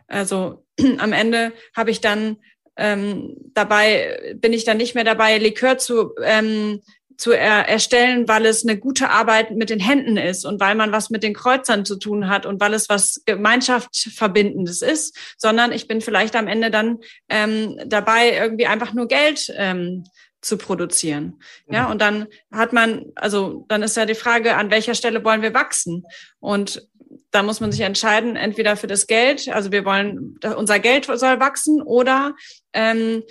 [0.08, 0.66] Also
[1.00, 2.38] am Ende habe ich dann
[2.78, 6.80] ähm, dabei, bin ich dann nicht mehr dabei, Likör zu ähm,
[7.18, 10.92] zu er erstellen, weil es eine gute Arbeit mit den Händen ist und weil man
[10.92, 15.88] was mit den Kreuzern zu tun hat und weil es was Gemeinschaftsverbindendes ist, sondern ich
[15.88, 20.04] bin vielleicht am Ende dann ähm, dabei, irgendwie einfach nur Geld ähm,
[20.42, 21.40] zu produzieren.
[21.70, 25.44] Ja, und dann hat man, also dann ist ja die Frage, an welcher Stelle wollen
[25.44, 26.04] wir wachsen?
[26.40, 26.88] Und
[27.30, 31.40] da muss man sich entscheiden, entweder für das Geld, also wir wollen, unser Geld soll
[31.40, 32.36] wachsen oder
[32.74, 33.24] ähm,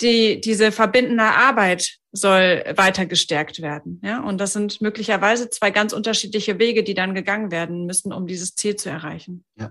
[0.00, 4.00] die, diese verbindende Arbeit soll weiter gestärkt werden.
[4.02, 8.26] Ja, und das sind möglicherweise zwei ganz unterschiedliche Wege, die dann gegangen werden müssen, um
[8.26, 9.44] dieses Ziel zu erreichen.
[9.56, 9.70] Ja.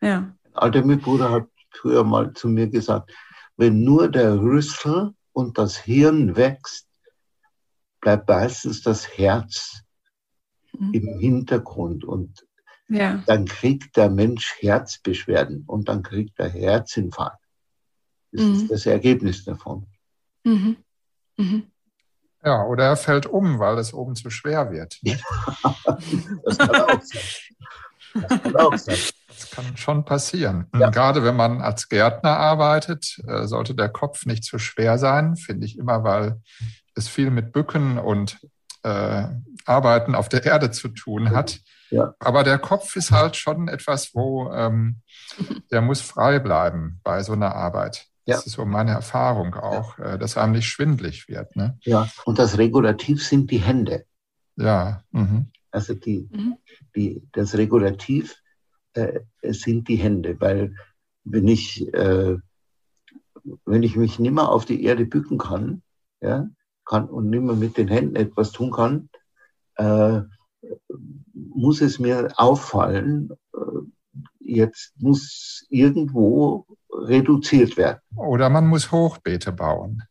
[0.00, 0.34] ja.
[0.44, 3.12] Ein alter Mitbruder hat früher mal zu mir gesagt,
[3.56, 6.88] wenn nur der Rüssel und das Hirn wächst,
[8.00, 9.82] bleibt meistens das Herz
[10.72, 10.94] mhm.
[10.94, 12.46] im Hintergrund und
[12.88, 13.22] ja.
[13.26, 17.42] dann kriegt der Mensch Herzbeschwerden und dann kriegt er Herzinfarkt.
[18.32, 18.54] Das mhm.
[18.54, 19.86] ist das Ergebnis davon.
[20.44, 20.76] Mhm.
[21.36, 21.70] Mhm.
[22.44, 25.00] Ja, oder er fällt um, weil es oben zu schwer wird.
[26.44, 27.22] das kann auch sein.
[28.14, 28.98] Das kann auch sein.
[29.28, 30.66] Das kann schon passieren.
[30.78, 30.90] Ja.
[30.90, 35.66] Gerade wenn man als Gärtner arbeitet, äh, sollte der Kopf nicht zu schwer sein, finde
[35.66, 36.40] ich immer, weil
[36.94, 38.38] es viel mit Bücken und
[38.82, 39.24] äh,
[39.64, 41.60] Arbeiten auf der Erde zu tun hat.
[41.90, 42.14] Ja.
[42.18, 45.00] Aber der Kopf ist halt schon etwas, wo ähm,
[45.70, 48.06] der muss frei bleiben bei so einer Arbeit.
[48.26, 48.36] Ja.
[48.36, 50.14] Das ist so meine Erfahrung auch, ja.
[50.14, 51.56] Äh, dass einem nicht schwindlig wird.
[51.56, 51.78] Ne?
[51.82, 54.04] Ja, und das Regulativ sind die Hände.
[54.56, 55.02] Ja.
[55.10, 55.50] Mhm.
[55.70, 56.56] Also die, mhm.
[56.94, 58.36] die, das Regulativ
[58.94, 60.74] äh, sind die Hände, weil
[61.24, 62.36] wenn ich, äh,
[63.64, 65.82] wenn ich mich nimmer auf die Erde bücken kann,
[66.20, 66.48] ja,
[66.84, 69.10] kann und nimmer mit den Händen etwas tun kann,
[69.76, 70.20] äh,
[71.32, 73.58] muss es mir auffallen, äh,
[74.38, 78.00] jetzt muss irgendwo reduziert werden.
[78.16, 80.02] Oder man muss Hochbeete bauen.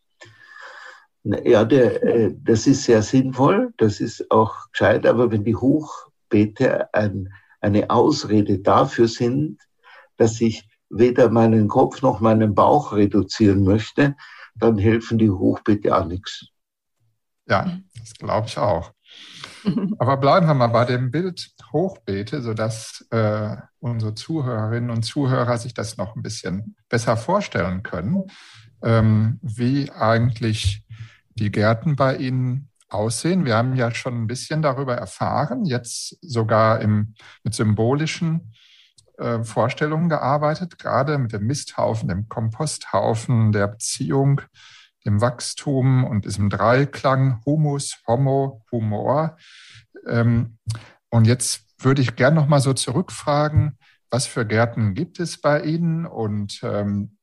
[1.23, 6.93] Ja, der, äh, das ist sehr sinnvoll, das ist auch gescheit, aber wenn die Hochbeete
[6.93, 9.61] ein, eine Ausrede dafür sind,
[10.17, 14.15] dass ich weder meinen Kopf noch meinen Bauch reduzieren möchte,
[14.55, 16.47] dann helfen die Hochbeete auch nichts.
[17.47, 18.91] Ja, das glaube ich auch.
[19.99, 25.73] Aber bleiben wir mal bei dem Bild Hochbeete, sodass äh, unsere Zuhörerinnen und Zuhörer sich
[25.73, 28.23] das noch ein bisschen besser vorstellen können,
[28.81, 30.83] ähm, wie eigentlich
[31.35, 33.45] die Gärten bei Ihnen aussehen.
[33.45, 38.53] Wir haben ja schon ein bisschen darüber erfahren, jetzt sogar im, mit symbolischen
[39.17, 44.41] äh, Vorstellungen gearbeitet, gerade mit dem Misthaufen, dem Komposthaufen, der Beziehung,
[45.05, 49.37] dem Wachstum und diesem Dreiklang Humus, Homo, Humor.
[50.07, 50.57] Ähm,
[51.09, 53.77] und jetzt würde ich gerne noch mal so zurückfragen,
[54.09, 57.17] was für Gärten gibt es bei Ihnen und ähm,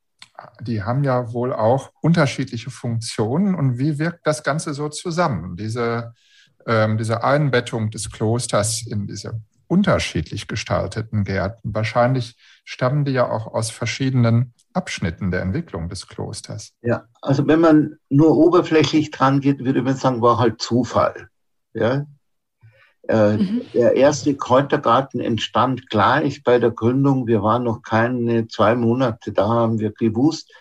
[0.61, 3.55] die haben ja wohl auch unterschiedliche Funktionen.
[3.55, 5.57] Und wie wirkt das Ganze so zusammen?
[5.57, 6.15] Diese,
[6.67, 11.75] ähm, diese Einbettung des Klosters in diese unterschiedlich gestalteten Gärten.
[11.75, 16.73] Wahrscheinlich stammen die ja auch aus verschiedenen Abschnitten der Entwicklung des Klosters.
[16.83, 21.29] Ja, also wenn man nur oberflächlich dran geht, würde man sagen, war halt Zufall.
[21.73, 22.05] Ja,
[23.09, 23.63] äh, mhm.
[23.73, 27.27] Der erste Kräutergarten entstand gleich bei der Gründung.
[27.27, 30.53] Wir waren noch keine zwei Monate da, haben wir gewusst,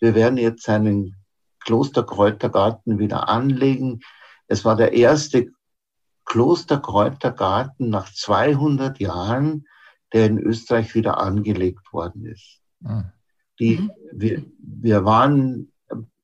[0.00, 1.16] wir werden jetzt einen
[1.60, 4.00] Klosterkräutergarten wieder anlegen.
[4.48, 5.48] Es war der erste
[6.24, 9.66] Klosterkräutergarten nach 200 Jahren,
[10.12, 12.60] der in Österreich wieder angelegt worden ist.
[12.80, 13.04] Mhm.
[13.60, 15.72] Die, wir, wir waren,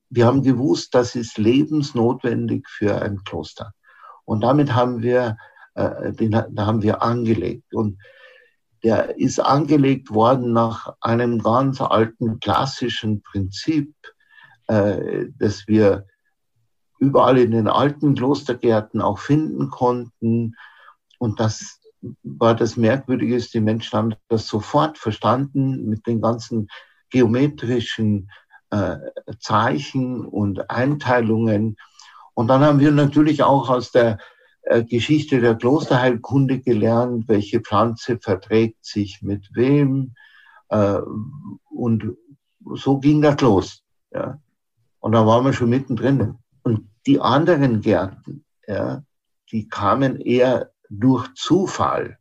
[0.09, 3.73] wir haben gewusst, das ist lebensnotwendig für ein Kloster.
[4.25, 5.37] Und damit haben wir
[5.75, 7.75] äh, den da haben wir angelegt.
[7.75, 7.99] Und
[8.83, 13.95] der ist angelegt worden nach einem ganz alten klassischen Prinzip,
[14.69, 16.07] äh, das wir
[17.01, 20.55] überall in den alten Klostergärten auch finden konnten.
[21.19, 21.81] Und das
[22.23, 26.69] war das Merkwürdige, die Menschen haben das sofort verstanden mit den ganzen
[27.11, 28.31] geometrischen
[28.71, 28.97] äh,
[29.39, 31.77] Zeichen und Einteilungen.
[32.35, 34.19] Und dann haben wir natürlich auch aus der
[34.63, 40.15] äh, Geschichte der Klosterheilkunde gelernt, welche Pflanze verträgt sich mit wem.
[40.69, 40.99] Äh,
[41.71, 42.17] und
[42.75, 43.83] so ging das los.
[44.13, 44.39] Ja.
[45.01, 46.37] Und da waren wir schon mittendrin.
[46.63, 49.03] Und die anderen Gärten, ja,
[49.51, 52.19] die kamen eher durch Zufall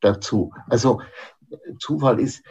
[0.00, 0.52] dazu.
[0.68, 1.00] Also
[1.78, 2.42] Zufall ist,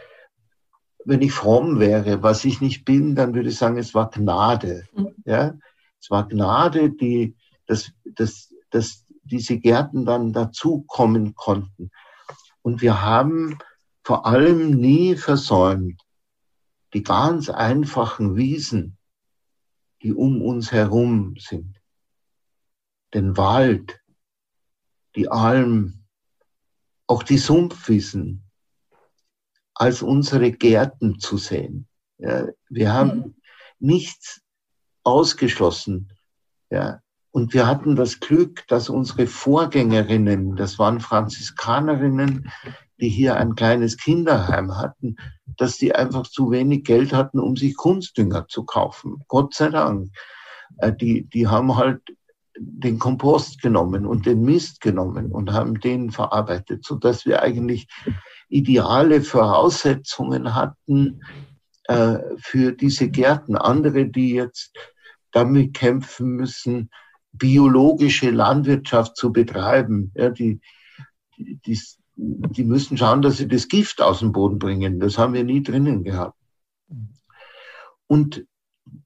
[1.04, 4.84] wenn ich fromm wäre, was ich nicht bin, dann würde ich sagen, es war Gnade.
[4.92, 5.14] Mhm.
[5.24, 5.54] Ja,
[6.00, 7.36] es war Gnade, die
[7.66, 11.90] das, das, das diese Gärten dann dazukommen konnten.
[12.62, 13.58] Und wir haben
[14.02, 16.00] vor allem nie versäumt,
[16.94, 18.95] die ganz einfachen Wiesen,
[20.02, 21.80] die um uns herum sind,
[23.14, 24.00] den Wald,
[25.14, 26.04] die Alm,
[27.06, 28.44] auch die Sumpfwiesen,
[29.74, 31.86] als unsere Gärten zu sehen.
[32.18, 33.34] Ja, wir haben mhm.
[33.78, 34.42] nichts
[35.02, 36.12] ausgeschlossen.
[36.70, 42.50] Ja, und wir hatten das Glück, dass unsere Vorgängerinnen, das waren Franziskanerinnen,
[43.00, 45.16] die hier ein kleines Kinderheim hatten,
[45.56, 49.22] dass die einfach zu wenig Geld hatten, um sich Kunstdünger zu kaufen.
[49.28, 50.10] Gott sei Dank.
[50.78, 52.00] Äh, die, die haben halt
[52.58, 57.86] den Kompost genommen und den Mist genommen und haben den verarbeitet, so dass wir eigentlich
[58.48, 61.22] ideale Voraussetzungen hatten
[61.84, 63.56] äh, für diese Gärten.
[63.56, 64.72] Andere, die jetzt
[65.32, 66.90] damit kämpfen müssen,
[67.32, 70.12] biologische Landwirtschaft zu betreiben.
[70.14, 70.60] Ja, die,
[71.36, 71.80] die,
[72.16, 75.00] die müssen schauen, dass sie das Gift aus dem Boden bringen.
[75.00, 76.38] Das haben wir nie drinnen gehabt.
[78.06, 78.46] Und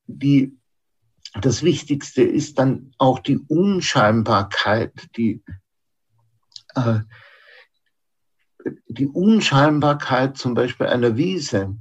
[0.07, 0.57] die,
[1.41, 5.43] das Wichtigste ist dann auch die Unscheinbarkeit, die,
[6.75, 7.01] äh,
[8.87, 11.77] die Unscheinbarkeit zum Beispiel einer Wiese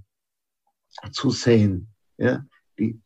[1.12, 1.94] zu sehen.
[2.18, 2.46] Ja,
[2.80, 3.02] die,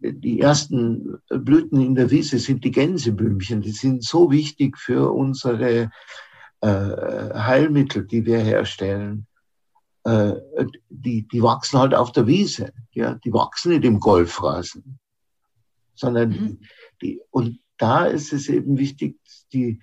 [0.00, 3.60] die ersten Blüten in der Wiese sind die Gänseblümchen.
[3.60, 5.90] Die sind so wichtig für unsere
[6.62, 9.26] äh, Heilmittel, die wir herstellen.
[10.04, 10.34] Äh,
[10.88, 12.72] die, die wachsen halt auf der Wiese.
[12.92, 14.98] Ja, die wachsen nicht im Golfrasen,
[15.94, 16.60] sondern mhm.
[17.02, 19.18] die, und da ist es eben wichtig,
[19.52, 19.80] die,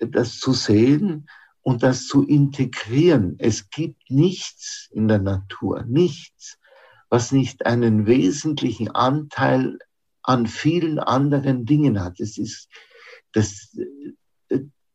[0.00, 1.28] das zu sehen
[1.62, 3.36] und das zu integrieren.
[3.38, 6.58] Es gibt nichts in der Natur, nichts,
[7.08, 9.78] was nicht einen wesentlichen Anteil
[10.22, 12.18] an vielen anderen Dingen hat.
[12.18, 12.68] Es ist
[13.32, 13.76] das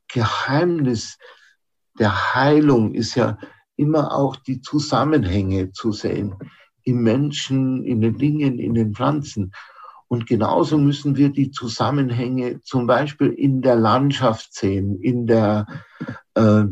[0.07, 1.17] Geheimnis
[1.99, 3.37] der Heilung ist ja
[3.75, 6.35] immer auch die Zusammenhänge zu sehen
[6.83, 9.51] im Menschen, in den Dingen, in den Pflanzen.
[10.07, 15.65] Und genauso müssen wir die Zusammenhänge zum Beispiel in der Landschaft sehen, in der,
[16.35, 16.63] äh,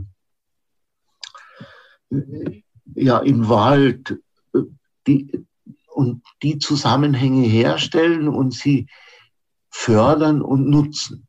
[2.96, 4.18] ja, im Wald,
[5.06, 5.46] die,
[5.94, 8.88] und die Zusammenhänge herstellen und sie
[9.70, 11.28] fördern und nutzen.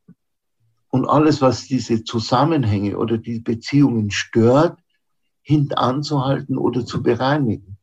[0.88, 4.78] Und alles, was diese Zusammenhänge oder die Beziehungen stört,
[5.42, 7.78] hintanzuhalten oder zu bereinigen.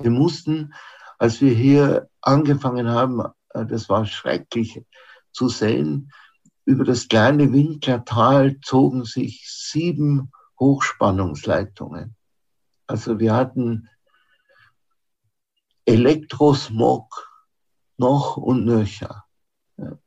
[0.00, 0.74] Wir mussten,
[1.18, 4.82] als wir hier angefangen haben, äh, das war schrecklich
[5.32, 6.12] zu sehen,
[6.64, 12.16] über das kleine Winklertal zogen sich sieben Hochspannungsleitungen.
[12.88, 13.88] Also wir hatten
[15.84, 17.30] Elektrosmog
[17.96, 19.25] noch und nöcher.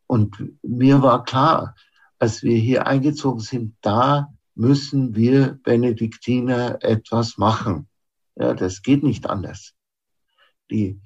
[0.10, 1.76] Und mir war klar,
[2.18, 7.88] als wir hier eingezogen sind, da müssen wir Benediktiner etwas machen.
[8.36, 9.76] Ja, das geht nicht anders.
[10.72, 11.00] Die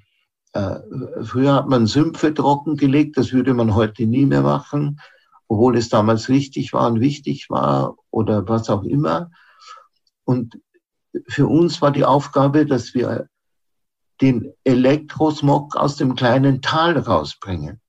[0.53, 0.79] äh,
[1.21, 5.01] früher hat man Sümpfe trockengelegt, das würde man heute nie mehr machen,
[5.49, 9.31] obwohl es damals richtig war und wichtig war oder was auch immer.
[10.23, 10.61] Und
[11.27, 13.27] für uns war die Aufgabe, dass wir
[14.21, 17.81] den Elektrosmog aus dem kleinen Tal rausbringen.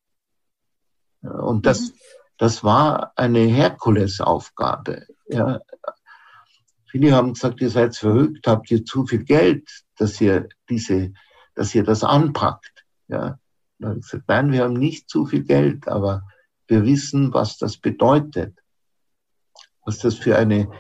[1.29, 1.95] Und das, mhm.
[2.39, 5.07] das war eine Herkulesaufgabe.
[5.29, 5.61] Ja.
[6.91, 11.13] Viele haben gesagt, ihr seid verrückt, habt ihr zu viel Geld, dass ihr diese
[11.55, 12.85] dass ihr das anpackt.
[13.09, 13.39] Ja.
[13.79, 16.23] Dann habe ich gesagt, nein, wir haben nicht zu viel Geld, aber
[16.67, 18.59] wir wissen, was das bedeutet.
[19.85, 20.71] Was das für eine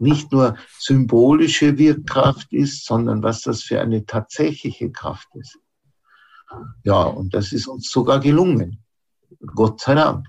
[0.00, 5.58] nicht nur symbolische Wirkkraft ist, sondern was das für eine tatsächliche Kraft ist.
[6.82, 8.84] Ja, und das ist uns sogar gelungen.
[9.54, 10.26] Gott sei Dank.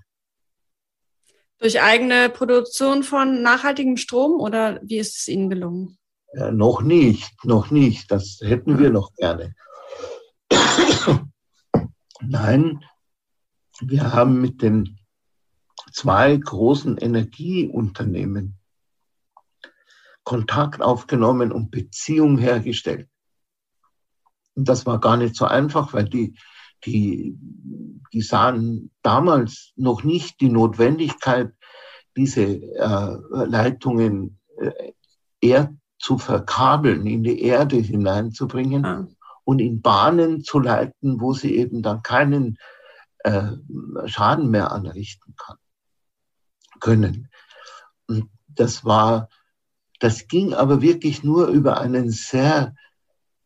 [1.60, 5.98] Durch eigene Produktion von nachhaltigem Strom oder wie ist es Ihnen gelungen?
[6.34, 8.12] Ja, noch nicht, noch nicht.
[8.12, 9.56] Das hätten wir noch gerne.
[12.22, 12.86] Nein,
[13.82, 15.00] wir haben mit den
[15.92, 18.60] zwei großen Energieunternehmen
[20.24, 23.10] Kontakt aufgenommen und Beziehung hergestellt.
[24.54, 26.38] Und das war gar nicht so einfach, weil die,
[26.86, 27.38] die,
[28.14, 31.52] die sahen damals noch nicht die Notwendigkeit,
[32.16, 34.94] diese äh, Leitungen äh,
[35.42, 38.86] eher zu verkabeln, in die Erde hineinzubringen.
[38.86, 39.08] Ah
[39.50, 42.60] und in Bahnen zu leiten, wo sie eben dann keinen
[43.24, 43.54] äh,
[44.06, 45.58] Schaden mehr anrichten kann,
[46.80, 47.32] können.
[48.06, 49.28] Und das war,
[50.00, 52.76] das ging aber wirklich nur über einen sehr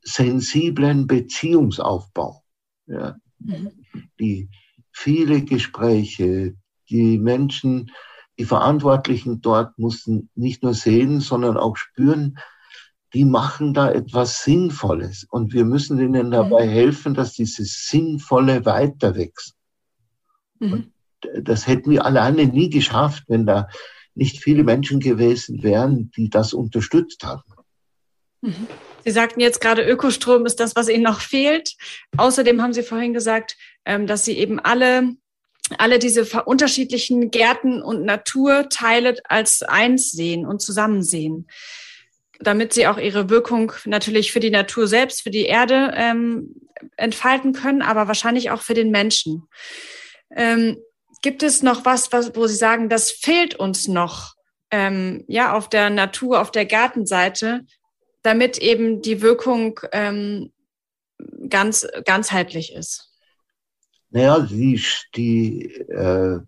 [0.01, 2.43] sensiblen Beziehungsaufbau.
[2.87, 3.15] Ja.
[3.43, 3.71] Mhm.
[4.19, 4.49] Die
[4.91, 6.55] viele Gespräche,
[6.89, 7.91] die Menschen,
[8.37, 12.37] die Verantwortlichen dort mussten nicht nur sehen, sondern auch spüren,
[13.13, 16.71] die machen da etwas Sinnvolles und wir müssen ihnen dabei mhm.
[16.71, 19.55] helfen, dass dieses Sinnvolle weiter wächst.
[20.59, 20.93] Mhm.
[21.41, 23.67] das hätten wir alleine nie geschafft, wenn da
[24.15, 27.43] nicht viele Menschen gewesen wären, die das unterstützt haben.
[28.41, 28.67] Mhm.
[29.03, 31.75] Sie sagten jetzt gerade, Ökostrom ist das, was Ihnen noch fehlt.
[32.17, 35.15] Außerdem haben Sie vorhin gesagt, ähm, dass Sie eben alle
[35.77, 41.47] alle diese unterschiedlichen Gärten und Naturteile als eins sehen und zusammen sehen
[42.43, 46.53] damit sie auch ihre Wirkung natürlich für die Natur selbst, für die Erde ähm,
[46.97, 49.47] entfalten können, aber wahrscheinlich auch für den Menschen.
[50.35, 50.77] Ähm,
[51.21, 54.33] gibt es noch was, was, wo Sie sagen, das fehlt uns noch,
[54.71, 57.61] ähm, ja, auf der Natur, auf der Gartenseite,
[58.23, 60.51] damit eben die Wirkung ähm,
[61.49, 63.09] ganz ganzheitlich ist?
[64.09, 64.81] Naja, die,
[65.15, 66.39] die äh,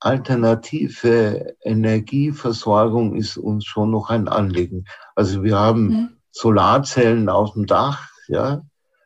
[0.00, 4.84] alternative Energieversorgung ist uns schon noch ein Anliegen.
[5.14, 6.08] Also wir haben mhm.
[6.30, 8.62] Solarzellen auf dem Dach, ja,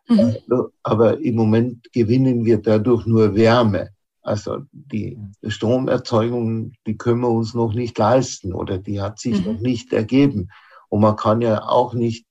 [0.08, 0.36] mhm.
[0.82, 3.90] aber im Moment gewinnen wir dadurch nur Wärme.
[4.22, 9.52] Also die Stromerzeugung, die können wir uns noch nicht leisten oder die hat sich mhm.
[9.52, 10.50] noch nicht ergeben.
[10.88, 12.26] Und man kann ja auch nicht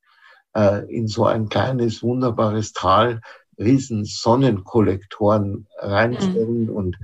[0.54, 3.22] äh, in so ein kleines, wunderbares Tal
[3.60, 6.70] riesen Sonnenkollektoren reinstellen mhm.
[6.70, 6.98] und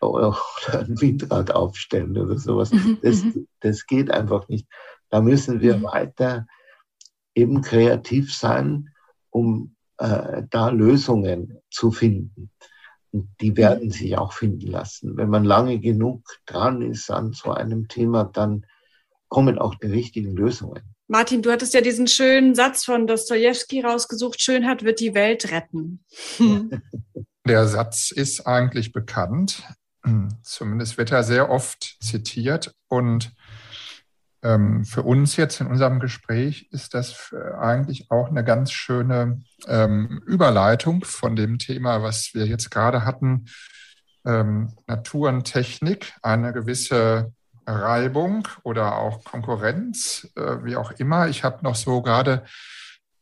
[0.00, 0.36] oder
[0.72, 2.72] ein Windrad aufstellen oder sowas.
[2.72, 2.98] Mhm.
[3.02, 3.48] Das, mhm.
[3.60, 4.68] das geht einfach nicht.
[5.10, 5.82] Da müssen wir mhm.
[5.84, 6.46] weiter
[7.34, 8.90] eben kreativ sein,
[9.30, 12.50] um äh, da Lösungen zu finden.
[13.10, 15.16] Und die werden sich auch finden lassen.
[15.16, 18.66] Wenn man lange genug dran ist an so einem Thema, dann
[19.28, 20.82] kommen auch die richtigen Lösungen.
[21.06, 26.04] Martin, du hattest ja diesen schönen Satz von Dostoevsky rausgesucht, Schönheit wird die Welt retten.
[27.46, 29.62] Der Satz ist eigentlich bekannt.
[30.42, 32.74] Zumindest wird er sehr oft zitiert.
[32.88, 33.32] Und
[34.42, 40.22] ähm, für uns jetzt in unserem Gespräch ist das eigentlich auch eine ganz schöne ähm,
[40.26, 43.46] Überleitung von dem Thema, was wir jetzt gerade hatten,
[44.24, 47.32] ähm, Natur und Technik, eine gewisse
[47.72, 51.28] Reibung oder auch Konkurrenz, äh, wie auch immer.
[51.28, 52.44] Ich habe noch so gerade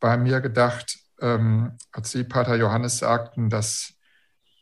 [0.00, 3.94] bei mir gedacht, ähm, als Sie, Pater Johannes, sagten, dass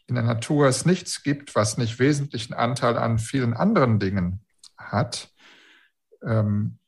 [0.07, 4.41] in der Natur es nichts gibt, was nicht wesentlichen Anteil an vielen anderen Dingen
[4.77, 5.31] hat.
[6.23, 6.79] Ähm,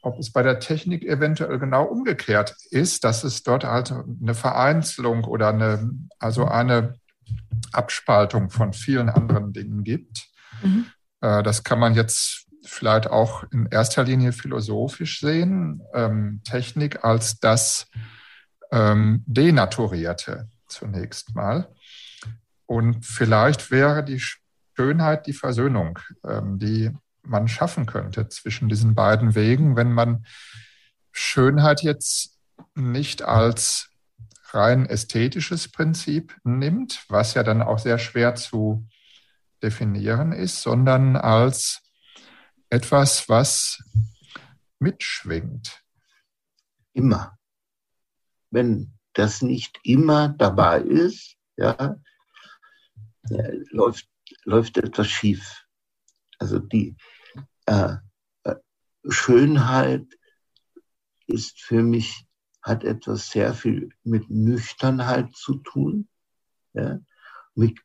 [0.00, 5.24] ob es bei der Technik eventuell genau umgekehrt ist, dass es dort halt eine Vereinzelung
[5.24, 6.94] oder eine, also eine
[7.72, 10.26] Abspaltung von vielen anderen Dingen gibt.
[10.62, 10.86] Mhm.
[11.22, 15.82] Äh, das kann man jetzt vielleicht auch in erster Linie philosophisch sehen.
[15.94, 17.88] Ähm, Technik als das
[18.70, 21.68] ähm, Denaturierte zunächst mal.
[22.66, 24.22] Und vielleicht wäre die
[24.76, 26.90] Schönheit die Versöhnung, ähm, die
[27.22, 30.24] man schaffen könnte zwischen diesen beiden Wegen, wenn man
[31.12, 32.38] Schönheit jetzt
[32.74, 33.90] nicht als
[34.50, 38.86] rein ästhetisches Prinzip nimmt, was ja dann auch sehr schwer zu
[39.62, 41.82] definieren ist, sondern als
[42.70, 43.82] etwas, was
[44.78, 45.82] mitschwingt.
[46.92, 47.38] Immer.
[48.50, 51.96] Wenn das nicht immer dabei ist, ja,
[53.70, 54.08] läuft,
[54.44, 55.64] läuft etwas schief.
[56.38, 56.96] Also die
[57.66, 57.96] äh,
[58.44, 58.54] äh,
[59.08, 60.06] Schönheit
[61.26, 62.26] ist für mich,
[62.62, 66.08] hat etwas sehr viel mit Nüchternheit zu tun,
[66.74, 66.98] ja,
[67.54, 67.82] mit äh,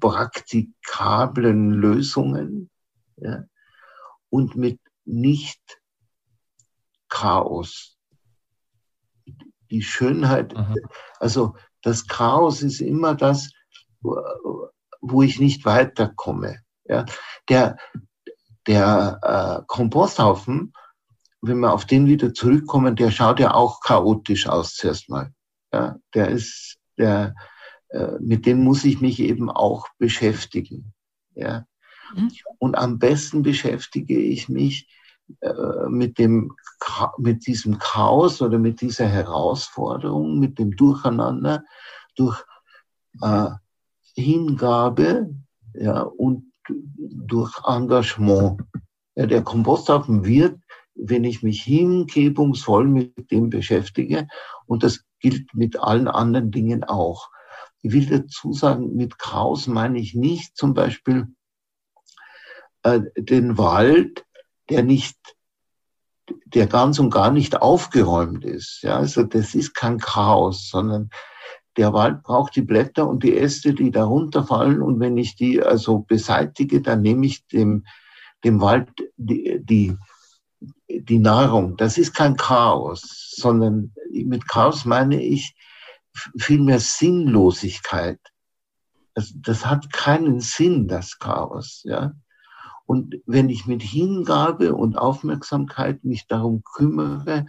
[0.00, 2.70] praktikablen Lösungen
[3.16, 3.44] ja,
[4.30, 5.80] und mit nicht
[7.08, 7.96] Chaos.
[9.70, 10.74] Die Schönheit, Aha.
[11.18, 13.50] also das Chaos ist immer das,
[14.00, 16.60] wo ich nicht weiterkomme.
[16.84, 17.04] Ja.
[17.48, 17.76] Der,
[18.66, 20.72] der äh, Komposthaufen,
[21.40, 25.32] wenn wir auf den wieder zurückkommen, der schaut ja auch chaotisch aus zuerst mal.
[25.72, 27.32] Ja, der ist, der, äh,
[28.20, 30.92] mit dem muss ich mich eben auch beschäftigen.
[31.34, 31.66] Ja.
[32.14, 32.30] Mhm.
[32.58, 34.88] Und am besten beschäftige ich mich
[35.40, 36.52] äh, mit dem,
[37.18, 41.64] mit diesem Chaos oder mit dieser Herausforderung, mit dem Durcheinander
[42.16, 42.42] durch
[43.22, 43.50] äh,
[44.14, 45.34] Hingabe
[45.74, 48.60] ja, und durch Engagement.
[49.16, 50.58] Ja, der Komposthaufen wird,
[50.94, 54.28] wenn ich mich hingebungsvoll mit dem beschäftige,
[54.66, 57.30] und das gilt mit allen anderen Dingen auch.
[57.82, 61.28] Ich will dazu sagen, mit Kraus meine ich nicht zum Beispiel
[62.82, 64.24] äh, den Wald,
[64.68, 65.16] der nicht,
[66.46, 68.80] der ganz und gar nicht aufgeräumt ist.
[68.82, 71.10] Ja, also das ist kein Chaos, sondern
[71.76, 74.82] der Wald braucht die Blätter und die Äste, die da runterfallen.
[74.82, 77.86] Und wenn ich die also beseitige, dann nehme ich dem,
[78.44, 79.96] dem Wald die, die,
[80.88, 81.76] die Nahrung.
[81.76, 85.54] Das ist kein Chaos, sondern mit Chaos meine ich
[86.36, 88.20] vielmehr Sinnlosigkeit.
[89.14, 92.12] Das, das hat keinen Sinn, das Chaos, ja.
[92.86, 97.46] Und wenn ich mit Hingabe und Aufmerksamkeit mich darum kümmere,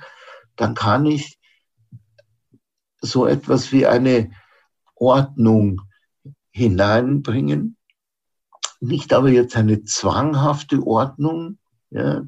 [0.55, 1.39] dann kann ich
[2.99, 4.31] so etwas wie eine
[4.95, 5.81] Ordnung
[6.51, 7.75] hineinbringen.
[8.79, 11.57] Nicht aber jetzt eine zwanghafte Ordnung,
[11.89, 12.21] ja,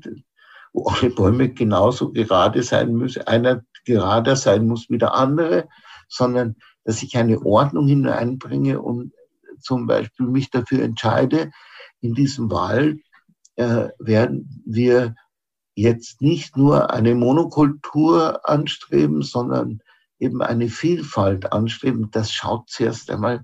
[0.72, 5.70] wo alle Bäume genauso gerade sein müssen, einer gerader sein muss wie der andere,
[6.08, 9.14] sondern dass ich eine Ordnung hineinbringe und
[9.60, 11.52] zum Beispiel mich dafür entscheide,
[12.02, 13.00] in diesem Wald
[13.56, 15.16] äh, werden wir
[15.76, 19.80] jetzt nicht nur eine Monokultur anstreben, sondern
[20.20, 23.44] eben eine Vielfalt anstreben, das schaut zuerst einmal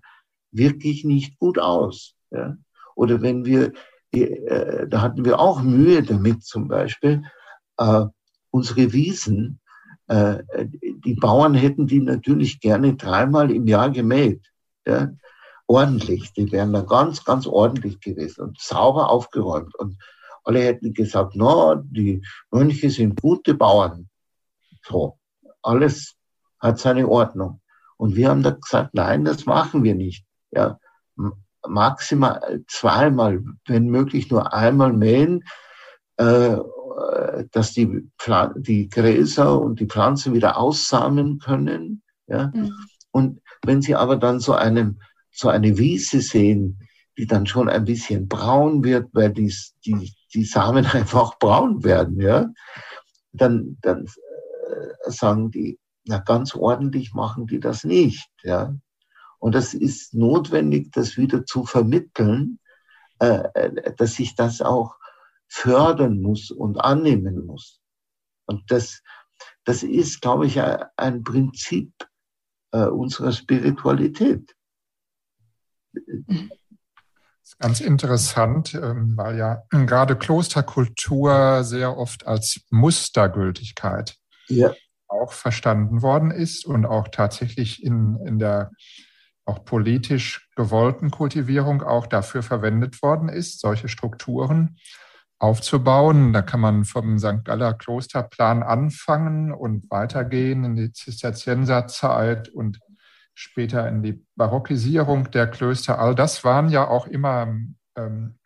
[0.52, 2.16] wirklich nicht gut aus.
[2.32, 2.56] Ja?
[2.96, 3.74] Oder wenn wir,
[4.12, 7.24] äh, da hatten wir auch Mühe damit zum Beispiel,
[7.78, 8.06] äh,
[8.52, 9.60] unsere Wiesen,
[10.10, 14.52] die Bauern hätten die natürlich gerne dreimal im Jahr gemäht.
[14.86, 15.12] Ja?
[15.70, 16.34] ordentlich.
[16.34, 19.76] Die wären da ganz, ganz ordentlich gewesen und sauber aufgeräumt.
[19.76, 19.98] Und
[20.44, 24.10] alle hätten gesagt, no, die Mönche sind gute Bauern.
[24.84, 25.20] So,
[25.62, 26.16] alles
[26.60, 27.62] hat seine Ordnung.
[27.98, 30.26] Und wir haben da gesagt, nein, das machen wir nicht.
[30.52, 30.80] Ja,
[31.68, 35.44] maximal zweimal, wenn möglich nur einmal mähen,
[36.18, 36.58] äh,
[37.52, 38.10] dass die,
[38.58, 42.02] die Gräser und die Pflanzen wieder aussamen können.
[42.28, 42.52] Ja?
[42.54, 42.74] Mhm.
[43.12, 45.00] Und wenn sie aber dann so, einem,
[45.32, 46.80] so eine Wiese sehen,
[47.18, 49.54] die dann schon ein bisschen braun wird, weil die,
[49.86, 52.50] die, die Samen einfach braun werden, ja,
[53.34, 58.74] dann, dann äh, sagen die, na ganz ordentlich machen die das nicht, ja.
[59.38, 62.60] Und das ist notwendig, das wieder zu vermitteln,
[63.20, 64.96] äh, äh dass sich das auch
[65.50, 67.82] fördern muss und annehmen muss.
[68.46, 69.02] Und das,
[69.66, 71.92] das ist, glaube ich, ein Prinzip
[72.72, 74.56] äh, unserer Spiritualität.
[75.92, 76.06] Das
[77.44, 84.74] ist ganz interessant, ähm, weil ja gerade Klosterkultur sehr oft als Mustergültigkeit ja.
[85.08, 88.72] auch verstanden worden ist und auch tatsächlich in, in der
[89.46, 94.78] auch politisch gewollten Kultivierung auch dafür verwendet worden ist, solche Strukturen
[95.40, 96.34] aufzubauen.
[96.34, 97.46] Da kann man vom St.
[97.46, 102.80] Galler Klosterplan anfangen und weitergehen in die Zisterzienserzeit und
[103.34, 106.00] später in die Barockisierung der Klöster.
[106.00, 107.56] All das waren ja auch immer
[107.96, 108.38] ähm,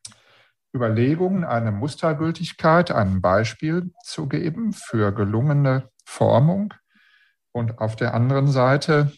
[0.75, 6.73] Überlegungen, eine Mustergültigkeit, ein Beispiel zu geben für gelungene Formung.
[7.51, 9.11] Und auf der anderen Seite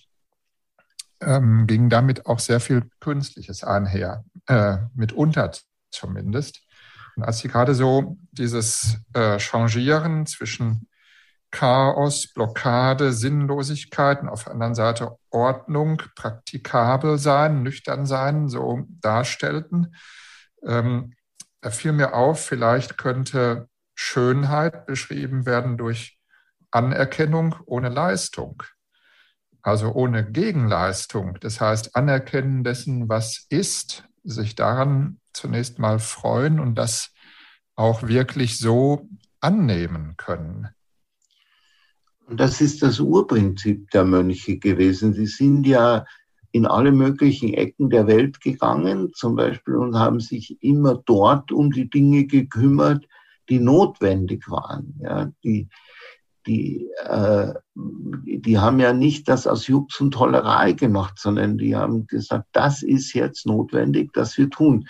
[1.22, 5.52] ähm, ging damit auch sehr viel Künstliches einher, äh, mitunter
[5.92, 6.65] zumindest.
[7.16, 10.88] Und als Sie gerade so dieses äh, Changieren zwischen
[11.52, 19.96] Chaos, Blockade, Sinnlosigkeit und auf der anderen Seite Ordnung, praktikabel sein, nüchtern sein, so darstellten,
[20.66, 21.14] ähm,
[21.62, 26.20] da fiel mir auf, vielleicht könnte Schönheit beschrieben werden durch
[26.72, 28.62] Anerkennung ohne Leistung,
[29.62, 31.38] also ohne Gegenleistung.
[31.40, 37.12] Das heißt, Anerkennen dessen, was ist, sich daran zunächst mal freuen und das
[37.76, 39.10] auch wirklich so
[39.40, 40.70] annehmen können.
[42.28, 45.14] Und das ist das Urprinzip der Mönche gewesen.
[45.14, 46.06] Sie sind ja
[46.52, 51.70] in alle möglichen Ecken der Welt gegangen, zum Beispiel, und haben sich immer dort um
[51.72, 53.06] die Dinge gekümmert,
[53.50, 54.96] die notwendig waren.
[55.02, 55.68] Ja, die,
[56.48, 62.08] die, äh, die haben ja nicht das aus Jux und Tollerei gemacht, sondern die haben
[62.08, 64.88] gesagt, das ist jetzt notwendig, dass wir tun.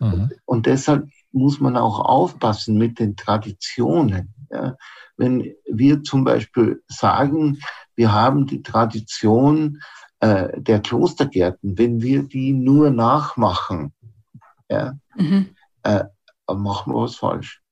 [0.00, 0.30] Mhm.
[0.44, 4.34] Und deshalb muss man auch aufpassen mit den Traditionen.
[4.50, 4.76] Ja.
[5.16, 7.58] Wenn wir zum Beispiel sagen,
[7.94, 9.80] wir haben die Tradition
[10.20, 13.92] äh, der Klostergärten, wenn wir die nur nachmachen,
[14.68, 15.50] ja, mhm.
[15.82, 16.04] äh,
[16.52, 17.62] machen wir was falsch.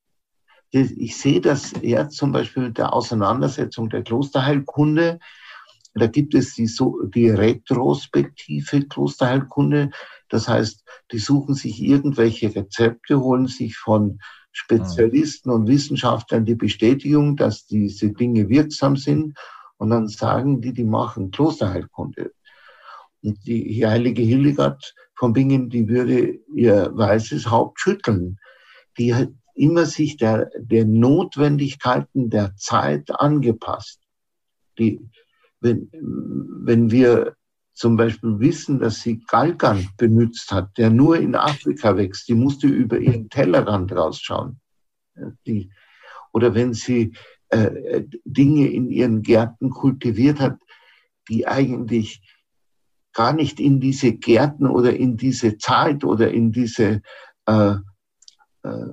[0.70, 5.20] Ich sehe das jetzt zum Beispiel mit der Auseinandersetzung der Klosterheilkunde.
[5.94, 9.90] Da gibt es die, so, die retrospektive Klosterheilkunde.
[10.34, 14.18] Das heißt, die suchen sich irgendwelche Rezepte, holen sich von
[14.50, 19.38] Spezialisten und Wissenschaftlern die Bestätigung, dass diese Dinge wirksam sind.
[19.76, 22.32] Und dann sagen die, die machen Klosterheilkunde.
[23.22, 28.40] Und die heilige Hildegard von Bingen, die würde ihr weißes Haupt schütteln.
[28.98, 34.00] Die hat immer sich der, der Notwendigkeiten der Zeit angepasst.
[34.80, 34.98] Die,
[35.60, 37.36] wenn, wenn wir
[37.74, 42.68] zum Beispiel wissen, dass sie Galgan benutzt hat, der nur in Afrika wächst, die musste
[42.68, 44.60] über ihren Tellerrand rausschauen.
[45.46, 45.70] Die,
[46.32, 47.12] oder wenn sie
[47.48, 50.58] äh, Dinge in ihren Gärten kultiviert hat,
[51.28, 52.22] die eigentlich
[53.12, 57.02] gar nicht in diese Gärten oder in diese Zeit oder in diese
[57.46, 57.74] äh,
[58.62, 58.86] äh,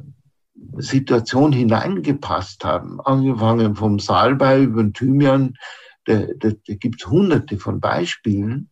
[0.77, 3.01] Situation hineingepasst haben.
[3.01, 5.55] Angefangen vom Salbei über den Thymian,
[6.05, 8.69] da, da, da gibt es hunderte von Beispielen.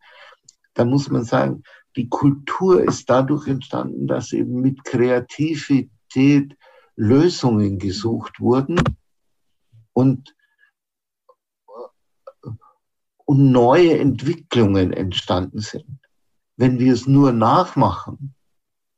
[0.74, 1.64] Da muss man sagen,
[1.96, 6.56] die Kultur ist dadurch entstanden, dass eben mit Kreativität
[6.96, 8.80] Lösungen gesucht wurden
[9.94, 10.36] und,
[13.26, 16.00] und neue Entwicklungen entstanden sind.
[16.58, 18.36] Wenn wir es nur nachmachen,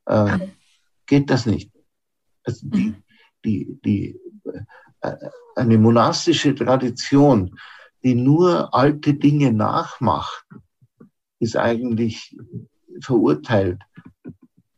[0.06, 0.38] äh,
[1.06, 1.70] geht das nicht.
[2.44, 2.94] Also die,
[3.44, 4.20] die, die,
[5.00, 5.16] äh,
[5.54, 7.56] eine monastische Tradition
[8.04, 10.44] die nur alte Dinge nachmacht,
[11.38, 12.36] ist eigentlich
[13.00, 13.80] verurteilt,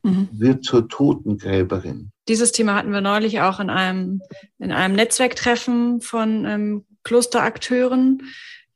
[0.03, 0.29] mhm.
[0.33, 2.11] wird zur Totengräberin.
[2.29, 4.23] Dieses Thema hatten wir neulich auch in einem,
[4.59, 8.23] in einem Netzwerktreffen von ähm, Klosterakteuren,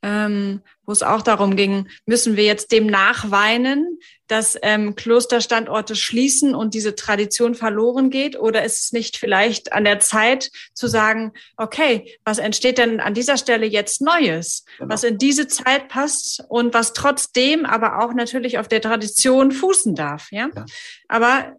[0.02, 6.54] ähm, wo es auch darum ging, müssen wir jetzt dem nachweinen, dass ähm, Klosterstandorte schließen
[6.54, 8.40] und diese Tradition verloren geht?
[8.40, 13.12] Oder ist es nicht vielleicht an der Zeit zu sagen, okay, was entsteht denn an
[13.12, 14.94] dieser Stelle jetzt Neues, genau.
[14.94, 19.94] was in diese Zeit passt und was trotzdem aber auch natürlich auf der Tradition fußen
[19.94, 20.48] darf, ja?
[20.56, 20.64] ja.
[21.08, 21.52] Aber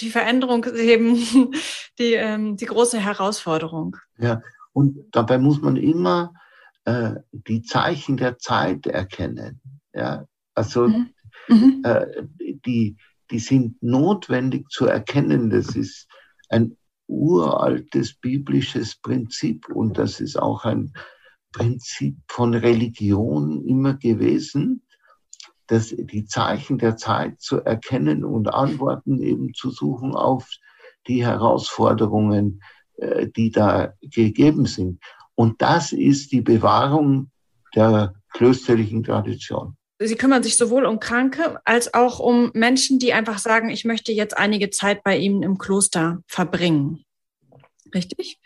[0.00, 1.52] die Veränderung ist eben
[1.98, 3.98] die, ähm, die große Herausforderung.
[4.16, 4.40] Ja,
[4.72, 6.32] und dabei muss man immer
[6.84, 9.60] äh, die Zeichen der Zeit erkennen.
[9.92, 11.10] Ja, also mhm.
[11.82, 12.06] Äh,
[12.64, 12.96] die,
[13.30, 15.50] die sind notwendig zu erkennen.
[15.50, 16.06] Das ist
[16.48, 16.76] ein
[17.08, 20.92] uraltes biblisches Prinzip und das ist auch ein
[21.52, 24.82] Prinzip von Religion immer gewesen,
[25.66, 30.48] dass die Zeichen der Zeit zu erkennen und Antworten eben zu suchen auf
[31.06, 32.62] die Herausforderungen,
[32.96, 35.00] äh, die da gegeben sind.
[35.34, 37.30] Und das ist die Bewahrung
[37.74, 39.76] der klösterlichen Tradition.
[39.98, 44.12] Sie kümmern sich sowohl um Kranke als auch um Menschen, die einfach sagen, ich möchte
[44.12, 47.04] jetzt einige Zeit bei Ihnen im Kloster verbringen.
[47.94, 48.38] Richtig?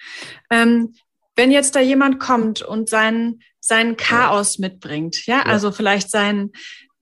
[0.51, 0.95] Ähm,
[1.35, 5.43] wenn jetzt da jemand kommt und sein, sein Chaos mitbringt, ja, ja.
[5.45, 6.51] also vielleicht sein,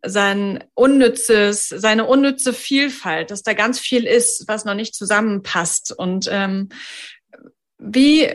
[0.04, 5.92] sein unnützes, seine unnütze Vielfalt, dass da ganz viel ist, was noch nicht zusammenpasst.
[5.96, 6.68] Und ähm,
[7.78, 8.32] wie,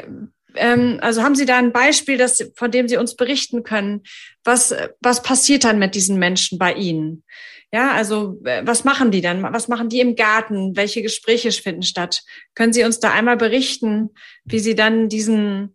[0.59, 4.03] ähm, also haben Sie da ein Beispiel, das, von dem Sie uns berichten können?
[4.43, 7.23] Was, was passiert dann mit diesen Menschen bei Ihnen?
[7.71, 9.43] Ja, also äh, was machen die dann?
[9.43, 10.75] Was machen die im Garten?
[10.75, 12.23] Welche Gespräche finden statt?
[12.55, 14.09] Können Sie uns da einmal berichten,
[14.43, 15.73] wie Sie dann diesen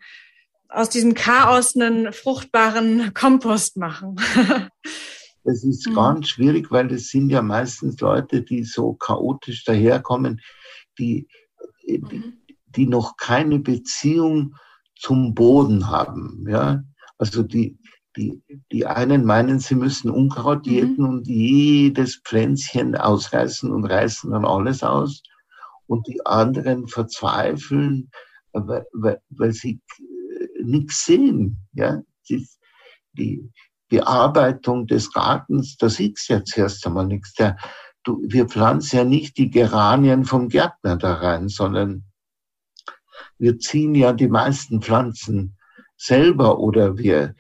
[0.68, 4.16] aus diesem Chaos einen fruchtbaren Kompost machen?
[5.46, 5.94] Das ist mhm.
[5.94, 10.40] ganz schwierig, weil das sind ja meistens Leute, die so chaotisch daherkommen,
[10.98, 11.28] die,
[11.86, 12.38] die, mhm.
[12.74, 14.56] die noch keine Beziehung
[15.04, 16.46] zum Boden haben.
[16.48, 16.82] Ja?
[17.18, 17.78] Also die,
[18.16, 18.42] die,
[18.72, 20.72] die einen meinen, sie müssen Unkraut mhm.
[20.72, 25.22] jäten und jedes Pflänzchen ausreißen und reißen dann alles aus.
[25.86, 28.10] Und die anderen verzweifeln,
[28.52, 31.58] weil, weil, weil sie äh, nichts sehen.
[31.72, 32.00] Ja?
[32.28, 32.48] Die,
[33.12, 33.50] die,
[33.90, 37.34] Bearbeitung des Gartens, da siehst du jetzt erst einmal nichts.
[37.34, 37.56] Der,
[38.02, 42.02] du, wir pflanzen ja nicht die Geranien vom Gärtner da rein, sondern
[43.38, 45.56] wir ziehen ja die meisten Pflanzen
[45.96, 47.34] selber oder wir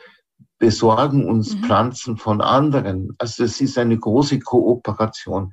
[0.58, 1.64] besorgen uns mhm.
[1.64, 3.14] Pflanzen von anderen.
[3.18, 5.52] Also es ist eine große Kooperation.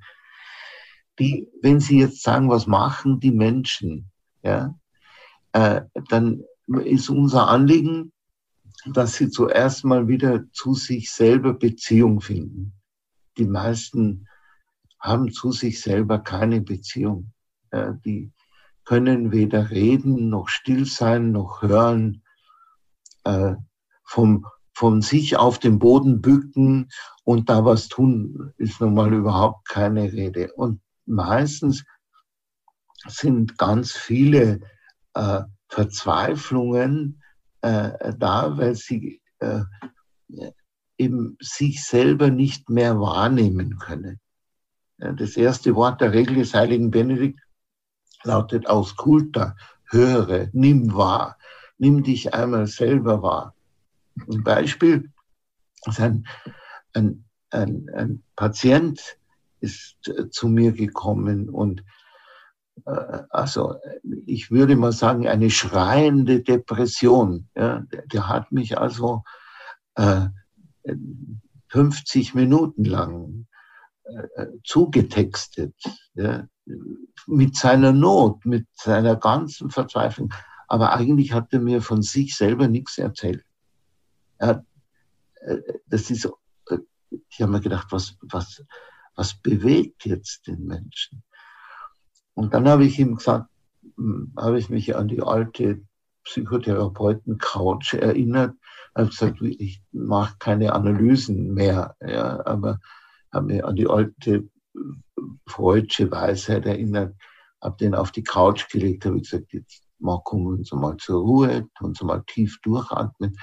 [1.19, 4.09] Die, wenn Sie jetzt sagen, was machen die Menschen,
[4.43, 4.75] ja,
[5.51, 6.43] äh, dann
[6.83, 8.11] ist unser Anliegen,
[8.85, 12.73] dass sie zuerst mal wieder zu sich selber Beziehung finden.
[13.37, 14.27] Die meisten
[14.99, 17.33] haben zu sich selber keine Beziehung.
[17.71, 18.31] Ja, die
[18.91, 22.23] können weder reden, noch still sein, noch hören,
[23.23, 23.53] äh,
[24.03, 26.89] vom, von sich auf den Boden bücken
[27.23, 30.51] und da was tun, ist nun mal überhaupt keine Rede.
[30.55, 31.85] Und meistens
[33.07, 34.59] sind ganz viele
[35.13, 37.23] äh, Verzweiflungen
[37.61, 39.61] äh, da, weil sie äh,
[40.97, 44.19] eben sich selber nicht mehr wahrnehmen können.
[44.97, 47.39] Das erste Wort der Regel des heiligen Benedikt
[48.23, 49.55] lautet aus Kulta,
[49.89, 51.37] höre, nimm wahr,
[51.77, 53.55] nimm dich einmal selber wahr.
[54.29, 55.11] Ein Beispiel
[55.85, 56.27] ist ein,
[56.93, 59.17] ein, ein, ein Patient
[59.59, 59.95] ist
[60.31, 61.83] zu mir gekommen und
[62.85, 63.75] äh, also
[64.25, 67.47] ich würde mal sagen, eine schreiende Depression.
[67.55, 69.23] Ja, der, hat mich also
[69.95, 70.27] äh,
[71.69, 73.47] 50 Minuten lang
[74.03, 75.75] äh, zugetextet,
[76.15, 76.47] ja,
[77.27, 80.33] mit seiner Not, mit seiner ganzen Verzweiflung.
[80.67, 83.43] Aber eigentlich hat er mir von sich selber nichts erzählt.
[84.37, 84.65] Er,
[85.41, 85.57] äh,
[85.87, 86.25] das ist,
[86.69, 86.77] äh,
[87.29, 88.63] ich habe mir gedacht, was, was,
[89.15, 91.23] was bewegt jetzt den Menschen?
[92.33, 93.49] Und dann habe ich ihm gesagt,
[93.97, 95.81] hm, habe ich mich an die alte
[96.23, 98.55] Psychotherapeuten-Couch erinnert,
[98.95, 102.79] habe gesagt, ich mache keine Analysen mehr, ja, aber
[103.33, 104.49] habe mich an die alte
[105.47, 107.15] freudsche Weisheit erinnert,
[107.61, 111.21] habe den auf die Couch gelegt, habe gesagt, jetzt mal kommen wir uns mal zur
[111.21, 113.37] Ruhe, uns mal tief durchatmen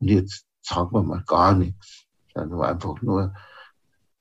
[0.00, 2.06] und jetzt sagen wir mal gar nichts.
[2.34, 3.34] Also einfach nur,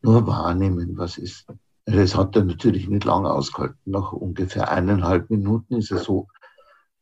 [0.01, 1.47] nur wahrnehmen, was ist.
[1.85, 3.79] Das hat er natürlich nicht lange ausgehalten.
[3.85, 6.27] Nach ungefähr eineinhalb Minuten ist er so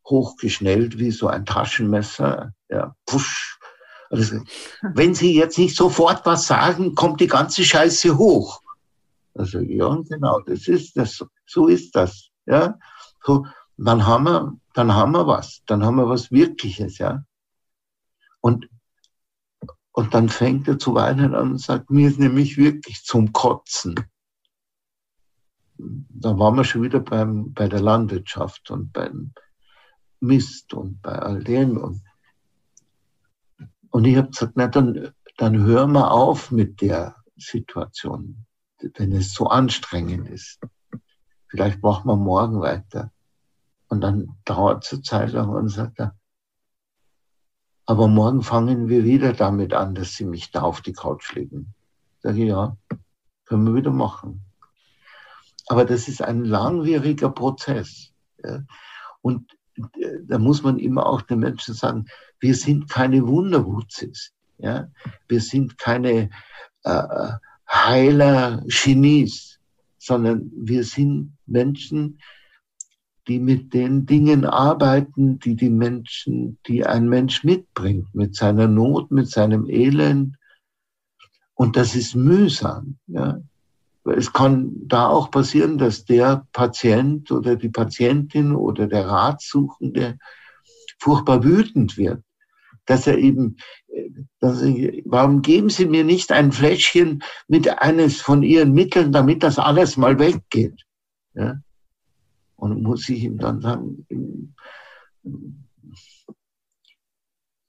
[0.06, 2.54] hochgeschnellt wie so ein Taschenmesser.
[2.70, 3.60] Ja, pusch.
[4.10, 4.40] Also,
[4.82, 8.62] wenn Sie jetzt nicht sofort was sagen, kommt die ganze Scheiße hoch.
[9.34, 11.24] Also, ja, genau, das ist das.
[11.46, 12.30] So ist das.
[12.46, 12.78] Ja,
[13.24, 13.46] so,
[13.78, 15.62] dann haben wir, dann haben wir was.
[15.66, 17.24] Dann haben wir was Wirkliches, ja.
[18.42, 18.70] Und,
[19.92, 23.96] und dann fängt er zu weinen an und sagt, mir ist nämlich wirklich zum Kotzen.
[25.78, 29.34] da waren wir schon wieder beim, bei der Landwirtschaft und beim
[30.20, 31.78] Mist und bei all dem.
[31.78, 32.02] Und,
[33.90, 38.46] und ich habe gesagt, na, dann, dann hören wir auf mit der Situation,
[38.96, 40.60] wenn es so anstrengend ist.
[41.48, 43.12] Vielleicht machen wir morgen weiter.
[43.88, 46.16] Und dann dauert es eine Zeit lang und sagt er,
[47.86, 51.74] aber morgen fangen wir wieder damit an, dass Sie mich da auf die Couch legen.
[52.22, 52.78] Sag ich, ja,
[53.46, 54.46] können wir wieder machen.
[55.66, 58.14] Aber das ist ein langwieriger Prozess.
[58.44, 58.64] Ja.
[59.22, 62.06] Und äh, da muss man immer auch den Menschen sagen,
[62.40, 64.34] wir sind keine Wunderwutzis.
[64.60, 64.88] Ja.
[65.28, 66.30] Wir sind keine
[66.84, 67.30] äh,
[67.72, 69.60] Heiler Genies,
[69.98, 72.20] sondern wir sind Menschen,
[73.28, 79.12] die mit den Dingen arbeiten, die die Menschen, die ein Mensch mitbringt, mit seiner Not,
[79.12, 80.36] mit seinem Elend.
[81.54, 82.98] Und das ist mühsam.
[83.06, 83.40] Ja.
[84.06, 90.18] Es kann da auch passieren, dass der Patient oder die Patientin oder der Ratsuchende
[90.98, 92.24] furchtbar wütend wird,
[92.86, 93.58] dass er eben,
[94.42, 99.98] warum geben Sie mir nicht ein Fläschchen mit eines von Ihren Mitteln, damit das alles
[99.98, 100.86] mal weggeht?
[101.34, 101.60] Ja?
[102.56, 104.56] Und muss ich ihm dann sagen,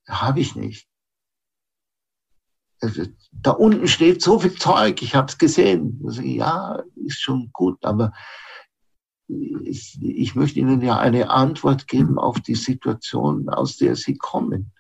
[0.09, 0.89] habe ich nicht.
[2.81, 6.01] Also, da unten steht so viel Zeug, ich habe es gesehen.
[6.05, 8.13] Also, ja, ist schon gut, aber
[9.29, 14.73] ich, ich möchte Ihnen ja eine Antwort geben auf die Situation, aus der Sie kommen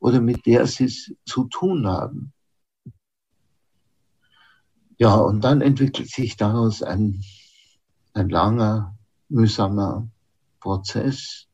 [0.00, 2.32] oder mit der Sie es zu tun haben.
[4.98, 7.22] Ja, und dann entwickelt sich daraus ein,
[8.14, 8.96] ein langer
[9.28, 10.08] mühsamer
[10.60, 11.46] Prozess.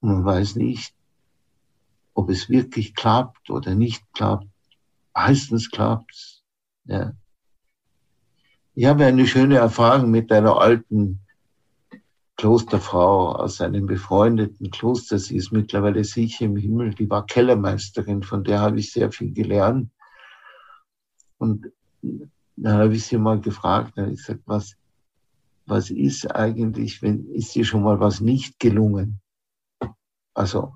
[0.00, 0.94] Und man weiß nicht,
[2.14, 4.46] ob es wirklich klappt oder nicht klappt.
[5.14, 6.42] Meistens klappt's.
[6.84, 7.12] Ja.
[8.74, 11.25] Ich habe eine schöne Erfahrung mit einer alten
[12.36, 15.18] Klosterfrau aus einem befreundeten Kloster.
[15.18, 16.94] Sie ist mittlerweile sicher im Himmel.
[16.94, 19.90] Die war Kellermeisterin, von der habe ich sehr viel gelernt.
[21.38, 21.72] Und
[22.56, 24.76] dann habe ich sie mal gefragt, dann habe ich gesagt, was,
[25.66, 29.20] was ist eigentlich, wenn, ist dir schon mal was nicht gelungen?
[30.34, 30.74] Also,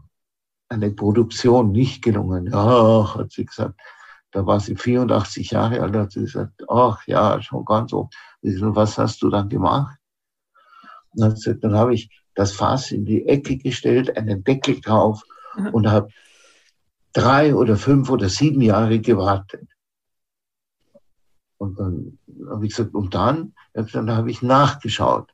[0.69, 2.47] eine Produktion nicht gelungen.
[2.47, 3.79] Ja, hat sie gesagt.
[4.33, 8.15] Da war sie 84 Jahre alt, hat sie gesagt, ach ja, schon ganz oft.
[8.43, 10.00] Was hast du dann gemacht?
[11.15, 15.25] Dann, gesagt, dann habe ich das Fass in die Ecke gestellt, einen Deckel drauf
[15.73, 16.09] und habe
[17.13, 19.69] drei oder fünf oder sieben Jahre gewartet.
[21.59, 23.55] Und dann habe ich gesagt, und dann?
[23.75, 25.33] Dann habe ich nachgeschaut.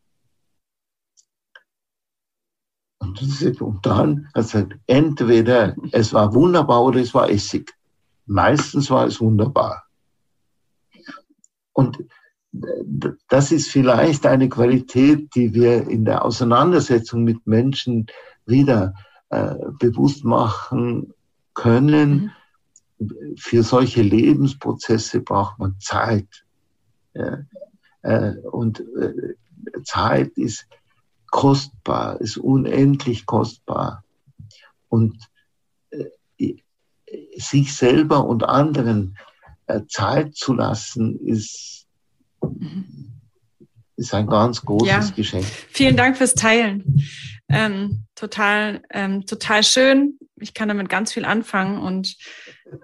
[2.99, 7.73] Und, und dann hat gesagt, entweder es war wunderbar oder es war Essig.
[8.27, 9.85] Meistens war es wunderbar.
[11.73, 11.99] Und
[13.29, 18.07] das ist vielleicht eine Qualität, die wir in der Auseinandersetzung mit Menschen
[18.47, 18.95] wieder
[19.31, 21.13] äh, bewusst machen
[21.55, 22.31] können, mhm
[23.37, 26.45] für solche Lebensprozesse braucht man Zeit.
[27.15, 27.39] Ja,
[28.03, 29.35] äh, und äh,
[29.85, 30.67] Zeit ist
[31.31, 34.05] kostbar, ist unendlich kostbar.
[34.89, 35.19] Und
[35.91, 36.55] äh,
[37.37, 39.17] sich selber und anderen
[39.89, 41.86] Zeit zu lassen, ist,
[43.97, 45.15] ist ein ganz großes ja.
[45.15, 45.45] Geschenk.
[45.45, 47.03] Vielen Dank fürs Teilen.
[47.49, 50.19] Ähm, total, ähm, total schön.
[50.39, 52.17] Ich kann damit ganz viel anfangen und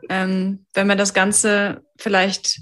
[0.09, 2.61] ähm, wenn man das Ganze vielleicht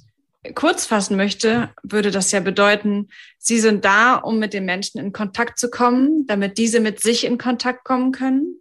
[0.55, 5.13] kurz fassen möchte, würde das ja bedeuten, Sie sind da, um mit den Menschen in
[5.13, 8.61] Kontakt zu kommen, damit diese mit sich in Kontakt kommen können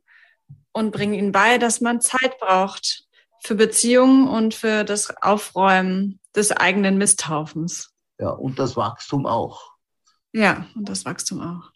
[0.74, 3.06] und bringen ihnen bei, dass man Zeit braucht
[3.42, 7.92] für Beziehungen und für das Aufräumen des eigenen Misthaufens.
[8.20, 9.72] Ja, und das Wachstum auch.
[10.34, 11.72] Ja, und das Wachstum auch.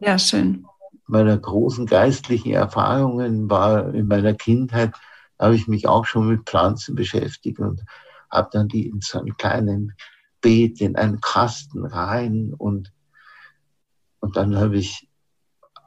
[0.00, 0.66] Ja, schön.
[1.06, 4.92] Meiner großen geistlichen Erfahrungen war in meiner Kindheit
[5.38, 7.84] habe ich mich auch schon mit Pflanzen beschäftigt und
[8.30, 9.94] habe dann die in so einen kleinen
[10.40, 12.92] Beet, in einen Kasten rein und,
[14.20, 15.08] und dann habe ich,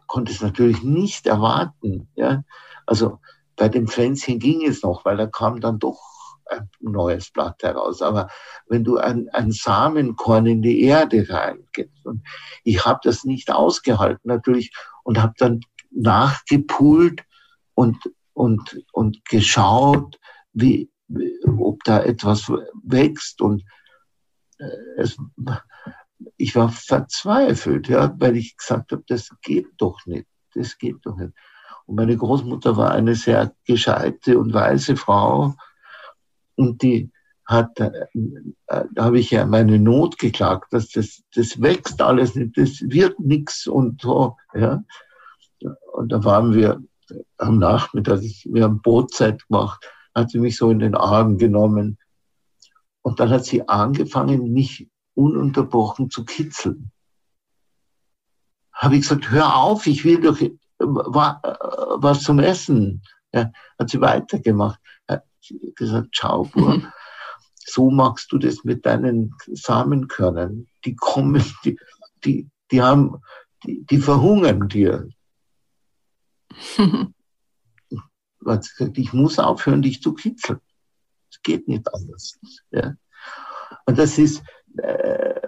[0.08, 2.44] konnte es natürlich nicht erwarten, ja.
[2.86, 3.20] Also
[3.56, 6.00] bei dem Pflänzchen ging es noch, weil da kam dann doch
[6.50, 8.02] ein neues Blatt heraus.
[8.02, 8.30] Aber
[8.68, 12.24] wenn du ein, ein Samenkorn in die Erde reingibst, und
[12.64, 14.72] ich habe das nicht ausgehalten natürlich
[15.04, 17.24] und habe dann nachgepult
[17.74, 17.98] und
[18.40, 20.18] und, und geschaut,
[20.54, 20.90] wie,
[21.58, 22.50] ob da etwas
[22.84, 23.66] wächst und
[24.60, 25.18] äh, es,
[26.38, 31.18] ich war verzweifelt, ja, weil ich gesagt habe, das geht doch nicht, das geht doch
[31.18, 31.34] nicht.
[31.86, 35.56] Und meine Großmutter war eine sehr gescheite und weise Frau
[36.60, 37.10] und die
[37.46, 37.90] hat, äh,
[38.68, 43.18] da habe ich ja meine Not geklagt, dass das, das wächst alles nicht, das wird
[43.20, 44.84] nichts und so, ja.
[45.94, 46.82] Und da waren wir
[47.38, 51.98] am Nachmittag, wir haben Bootzeit gemacht, hat sie mich so in den Arm genommen.
[53.02, 56.92] Und dann hat sie angefangen, mich ununterbrochen zu kitzeln.
[58.74, 60.40] Habe ich gesagt, hör auf, ich will doch
[60.80, 63.02] was zum Essen.
[63.34, 64.80] Ja, hat sie weitergemacht.
[65.76, 66.82] Gesagt, schau, Bub,
[67.56, 70.68] so machst du das mit deinen Samenkörnern.
[70.86, 71.80] Die kommen, die,
[72.24, 73.22] die, die haben,
[73.64, 75.10] die, die verhungern dir.
[78.94, 80.60] ich muss aufhören, dich zu kitzeln.
[81.32, 82.40] Es geht nicht anders.
[82.72, 82.96] Ja.
[83.86, 84.42] Und das ist,
[84.78, 85.39] äh,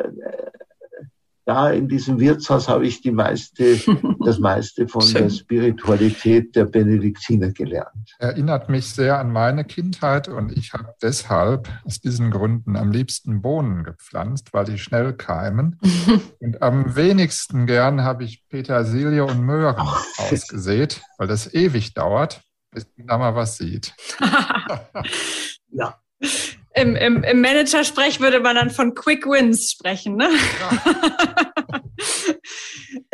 [1.52, 3.76] da in diesem Wirtshaus habe ich die meiste,
[4.26, 8.16] das meiste von der Spiritualität der Benediktiner gelernt.
[8.20, 13.42] Erinnert mich sehr an meine Kindheit und ich habe deshalb aus diesen Gründen am liebsten
[13.42, 15.78] Bohnen gepflanzt, weil die schnell keimen.
[16.40, 19.86] und am wenigsten gern habe ich Petersilie und Möhren
[20.18, 22.42] ausgesät, weil das ewig dauert,
[22.72, 23.94] bis man da mal was sieht.
[25.70, 26.00] ja.
[26.74, 30.30] Im, im, im Manager-Sprech würde man dann von Quick Wins sprechen, ne?
[30.62, 31.82] Ja.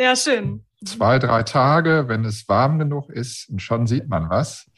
[0.00, 0.64] ja, schön.
[0.84, 4.70] Zwei, drei Tage, wenn es warm genug ist, und schon sieht man was.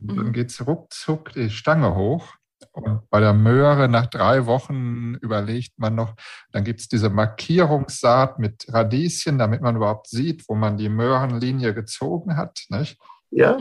[0.00, 0.32] Und dann mhm.
[0.32, 2.34] geht es ruckzuck die Stange hoch.
[2.72, 6.14] Und bei der Möhre nach drei Wochen überlegt man noch,
[6.52, 11.74] dann gibt es diese Markierungssaat mit Radieschen, damit man überhaupt sieht, wo man die Möhrenlinie
[11.74, 12.64] gezogen hat.
[12.68, 12.98] Nicht?
[13.30, 13.58] Ja.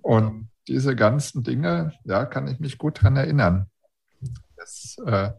[0.00, 3.66] Und diese ganzen Dinge, ja, kann ich mich gut dran erinnern.
[4.56, 5.30] Das, äh,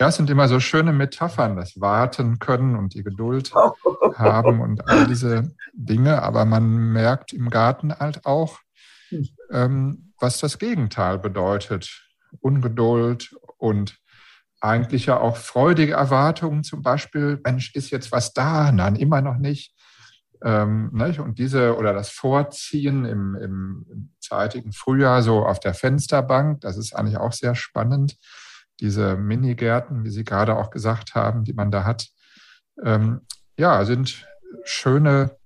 [0.00, 3.52] ja, es sind immer so schöne Metaphern, das Warten können und die Geduld
[4.14, 6.22] haben und all diese Dinge.
[6.22, 8.58] Aber man merkt im Garten halt auch,
[9.50, 12.04] ähm, was das Gegenteil bedeutet.
[12.40, 13.98] Ungeduld und
[14.60, 18.70] eigentlich ja auch freudige Erwartungen, zum Beispiel, Mensch, ist jetzt was da?
[18.72, 19.74] Nein, immer noch nicht.
[20.42, 21.20] Ähm, nicht?
[21.20, 26.76] Und diese oder das Vorziehen im, im, im zeitigen Frühjahr so auf der Fensterbank, das
[26.76, 28.16] ist eigentlich auch sehr spannend
[28.80, 32.08] diese Minigärten, wie Sie gerade auch gesagt haben, die man da hat,
[32.84, 33.20] ähm,
[33.58, 34.26] ja, sind
[34.64, 35.36] schöne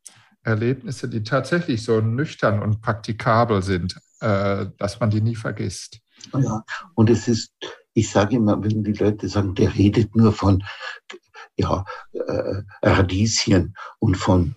[0.43, 6.01] Erlebnisse, die tatsächlich so nüchtern und praktikabel sind, äh, dass man die nie vergisst.
[6.39, 6.63] Ja,
[6.95, 7.53] und es ist,
[7.95, 10.63] ich sage immer, wenn die Leute sagen, der redet nur von
[11.57, 14.57] ja, äh, Radieschen und von,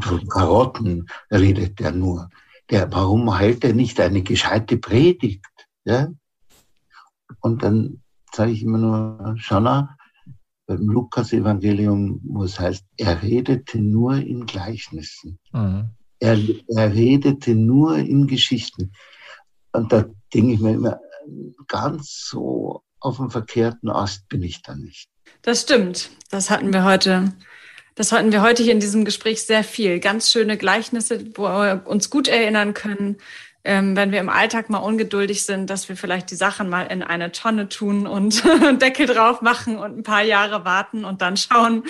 [0.00, 2.28] von Karotten, redet der nur.
[2.70, 5.44] Der, warum hält er nicht eine gescheite Predigt?
[5.84, 6.08] Ja?
[7.40, 9.96] Und dann sage ich immer nur, Schana,
[10.66, 15.38] beim Lukas-Evangelium, wo es heißt, er redete nur in Gleichnissen.
[15.52, 15.90] Mhm.
[16.20, 16.38] Er,
[16.68, 18.92] er redete nur in Geschichten.
[19.72, 21.00] Und da denke ich mir immer,
[21.66, 25.08] ganz so auf dem verkehrten Ast bin ich da nicht.
[25.42, 26.10] Das stimmt.
[26.30, 27.32] Das hatten wir heute.
[27.94, 29.98] Das hatten wir heute hier in diesem Gespräch sehr viel.
[30.00, 33.16] Ganz schöne Gleichnisse, wo wir uns gut erinnern können,
[33.62, 37.02] ähm, wenn wir im Alltag mal ungeduldig sind, dass wir vielleicht die Sachen mal in
[37.02, 38.42] eine Tonne tun und
[38.80, 41.84] Deckel drauf machen und ein paar Jahre warten und dann schauen,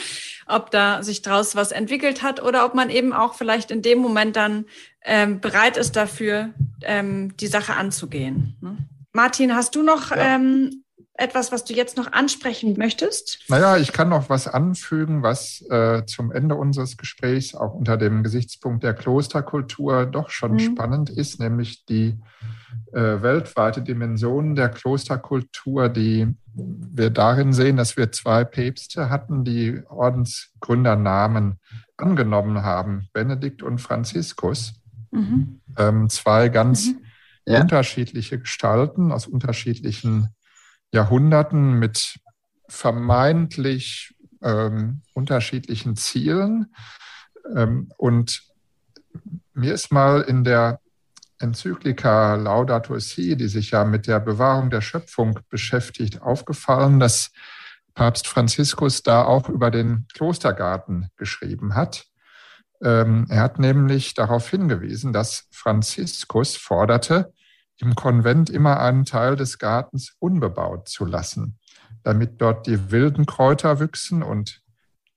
[0.47, 3.99] ob da sich draus was entwickelt hat oder ob man eben auch vielleicht in dem
[4.01, 4.65] Moment dann
[5.05, 6.51] ähm, bereit ist dafür,
[6.83, 8.57] ähm, die Sache anzugehen.
[8.61, 8.77] Ne?
[9.13, 10.37] Martin, hast du noch ja.
[10.37, 10.85] ähm,
[11.21, 13.41] etwas, was du jetzt noch ansprechen möchtest?
[13.49, 18.23] Naja, ich kann noch was anfügen, was äh, zum Ende unseres Gesprächs auch unter dem
[18.23, 20.59] Gesichtspunkt der Klosterkultur doch schon mhm.
[20.61, 22.19] spannend ist, nämlich die
[22.93, 29.83] äh, weltweite Dimension der Klosterkultur, die wir darin sehen, dass wir zwei Päpste hatten, die
[29.89, 31.61] Ordensgründernamen
[31.97, 34.75] angenommen haben, Benedikt und Franziskus.
[35.11, 35.61] Mhm.
[35.77, 37.01] Ähm, zwei ganz mhm.
[37.45, 37.61] ja.
[37.61, 40.29] unterschiedliche Gestalten aus unterschiedlichen
[40.93, 42.19] Jahrhunderten mit
[42.69, 46.75] vermeintlich ähm, unterschiedlichen Zielen.
[47.55, 48.43] Ähm, und
[49.55, 50.81] mir ist mal in der
[51.39, 57.31] Enzyklika Laudato Si, die sich ja mit der Bewahrung der Schöpfung beschäftigt, aufgefallen, dass
[57.95, 62.07] Papst Franziskus da auch über den Klostergarten geschrieben hat.
[62.83, 67.33] Ähm, er hat nämlich darauf hingewiesen, dass Franziskus forderte,
[67.81, 71.59] im Konvent immer einen Teil des Gartens unbebaut zu lassen,
[72.03, 74.63] damit dort die wilden Kräuter wüchsen und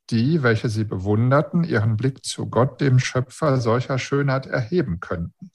[0.09, 5.51] die, welche sie bewunderten, ihren Blick zu Gott, dem Schöpfer solcher Schönheit erheben könnten.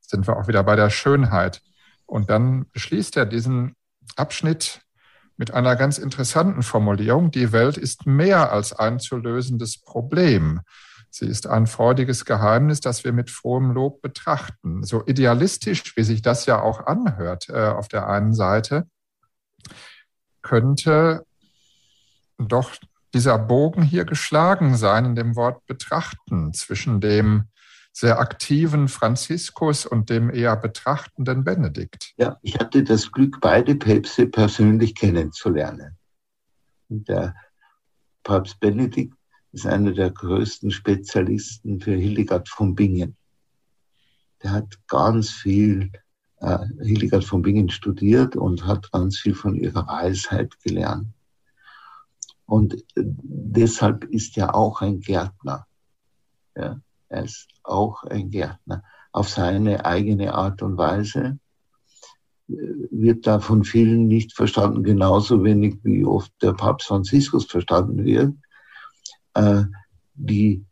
[0.00, 1.62] Sind wir auch wieder bei der Schönheit.
[2.06, 3.74] Und dann beschließt er diesen
[4.16, 4.82] Abschnitt
[5.36, 7.30] mit einer ganz interessanten Formulierung.
[7.30, 10.60] Die Welt ist mehr als ein zu lösendes Problem.
[11.14, 14.82] Sie ist ein freudiges Geheimnis, das wir mit frohem Lob betrachten.
[14.82, 18.88] So idealistisch, wie sich das ja auch anhört äh, auf der einen Seite,
[20.40, 21.26] könnte
[22.38, 22.72] doch
[23.12, 27.44] dieser Bogen hier geschlagen sein in dem Wort betrachten zwischen dem
[27.92, 32.14] sehr aktiven Franziskus und dem eher betrachtenden Benedikt.
[32.16, 35.98] Ja, ich hatte das Glück, beide Päpste persönlich kennenzulernen.
[36.88, 37.34] Der
[38.22, 39.14] Papst Benedikt
[39.52, 43.16] ist einer der größten Spezialisten für Hildegard von Bingen.
[44.42, 45.92] Der hat ganz viel
[46.40, 51.08] äh, Hildegard von Bingen studiert und hat ganz viel von ihrer Weisheit gelernt.
[52.46, 55.66] Und deshalb ist er auch ein Gärtner.
[56.56, 58.82] Ja, er ist auch ein Gärtner
[59.12, 61.38] auf seine eigene Art und Weise.
[62.48, 62.54] Äh,
[62.90, 68.34] wird da von vielen nicht verstanden, genauso wenig wie oft der Papst Franziskus verstanden wird.
[69.34, 69.64] Äh,
[70.14, 70.64] die,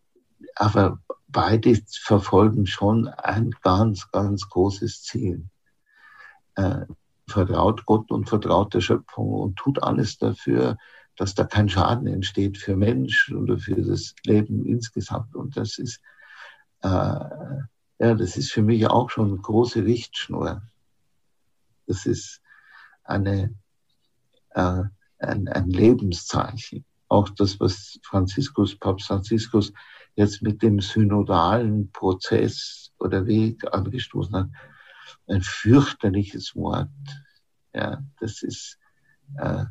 [0.55, 5.49] aber beide verfolgen schon ein ganz, ganz großes Ziel.
[6.57, 6.87] Äh,
[7.29, 10.77] vertraut Gott und vertraut der Schöpfung und tut alles dafür,
[11.17, 15.35] dass da kein Schaden entsteht für Mensch oder für das Leben insgesamt.
[15.35, 16.01] Und das ist,
[16.83, 20.63] äh, ja, das ist für mich auch schon eine große Richtschnur.
[21.87, 22.41] Das ist
[23.05, 23.55] eine,
[24.51, 24.83] äh,
[25.19, 26.85] ein, ein Lebenszeichen.
[27.11, 29.73] Auch das, was Franziskus, Papst Franziskus
[30.15, 34.49] jetzt mit dem synodalen Prozess oder Weg angestoßen hat,
[35.27, 36.89] ein fürchterliches Wort.
[37.75, 38.79] Ja, das ist,
[39.39, 39.65] äh,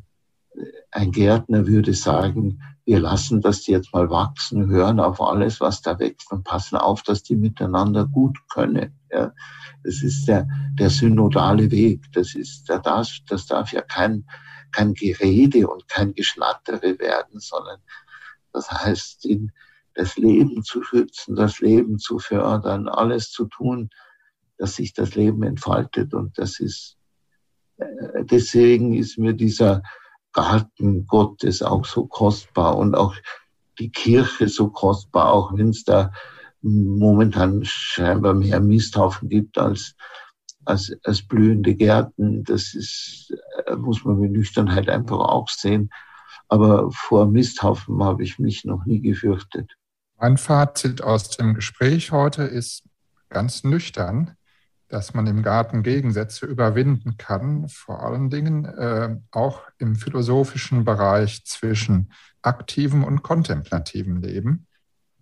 [0.91, 5.99] ein Gärtner würde sagen, wir lassen das jetzt mal wachsen, hören auf alles, was da
[5.99, 8.99] wächst und passen auf, dass die miteinander gut können.
[9.11, 9.31] Ja,
[9.83, 12.11] das ist der, der synodale Weg.
[12.13, 14.25] Das ist, der darf, das darf ja kein,
[14.72, 17.80] kein Gerede und kein Geschnattere werden, sondern
[18.53, 19.51] das heißt, in,
[19.93, 23.89] das Leben zu schützen, das Leben zu fördern, alles zu tun,
[24.57, 26.13] dass sich das Leben entfaltet.
[26.13, 26.97] Und das ist,
[27.78, 29.84] äh, deswegen ist mir dieser
[30.32, 33.15] Garten Gottes auch so kostbar und auch
[33.80, 36.11] die Kirche so kostbar, auch wenn es da
[36.61, 39.95] momentan scheinbar mehr Misthaufen gibt als,
[40.66, 42.43] als, als blühende Gärten.
[42.43, 43.34] Das ist,
[43.66, 45.89] äh, muss man mit Nüchternheit einfach auch sehen.
[46.47, 49.72] Aber vor Misthaufen habe ich mich noch nie gefürchtet.
[50.18, 52.84] Mein Fazit aus dem Gespräch heute ist
[53.30, 54.36] ganz nüchtern
[54.89, 61.45] dass man im Garten Gegensätze überwinden kann, vor allen Dingen äh, auch im philosophischen Bereich
[61.45, 64.68] zwischen aktivem und kontemplativem Leben,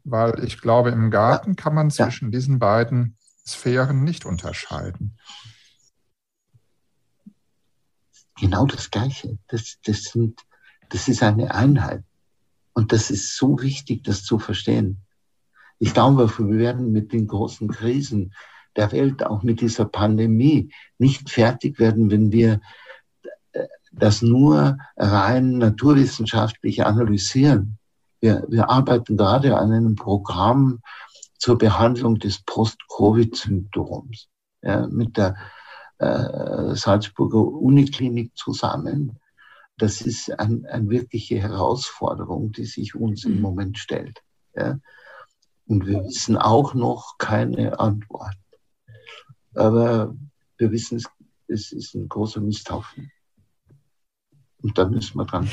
[0.04, 3.17] weil ich glaube, im Garten kann man zwischen diesen beiden
[3.48, 5.18] Sphären nicht unterscheiden.
[8.40, 9.38] Genau das Gleiche.
[9.48, 10.42] Das, das, sind,
[10.90, 12.04] das ist eine Einheit.
[12.74, 15.02] Und das ist so wichtig, das zu verstehen.
[15.80, 18.34] Ich glaube, wir werden mit den großen Krisen
[18.76, 22.62] der Welt, auch mit dieser Pandemie, nicht fertig werden, wenn wir
[23.54, 27.80] äh, das nur rein naturwissenschaftlich analysieren.
[28.20, 30.82] Wir, wir arbeiten gerade an einem Programm
[31.38, 34.30] zur Behandlung des Post-Covid-Syndroms
[34.62, 35.36] ja, mit der
[36.00, 39.20] äh, Salzburger Uniklinik zusammen.
[39.78, 43.42] Das ist eine ein wirkliche Herausforderung, die sich uns im.
[43.42, 44.22] Moment stellt.
[44.56, 44.80] Ja.
[45.68, 48.36] Und wir wissen auch noch keine Antwort.
[49.54, 50.16] Aber
[50.58, 51.06] wir wissen, es,
[51.48, 53.12] es ist ein großer Misthaufen.
[54.62, 55.50] Und da müssen wir dran.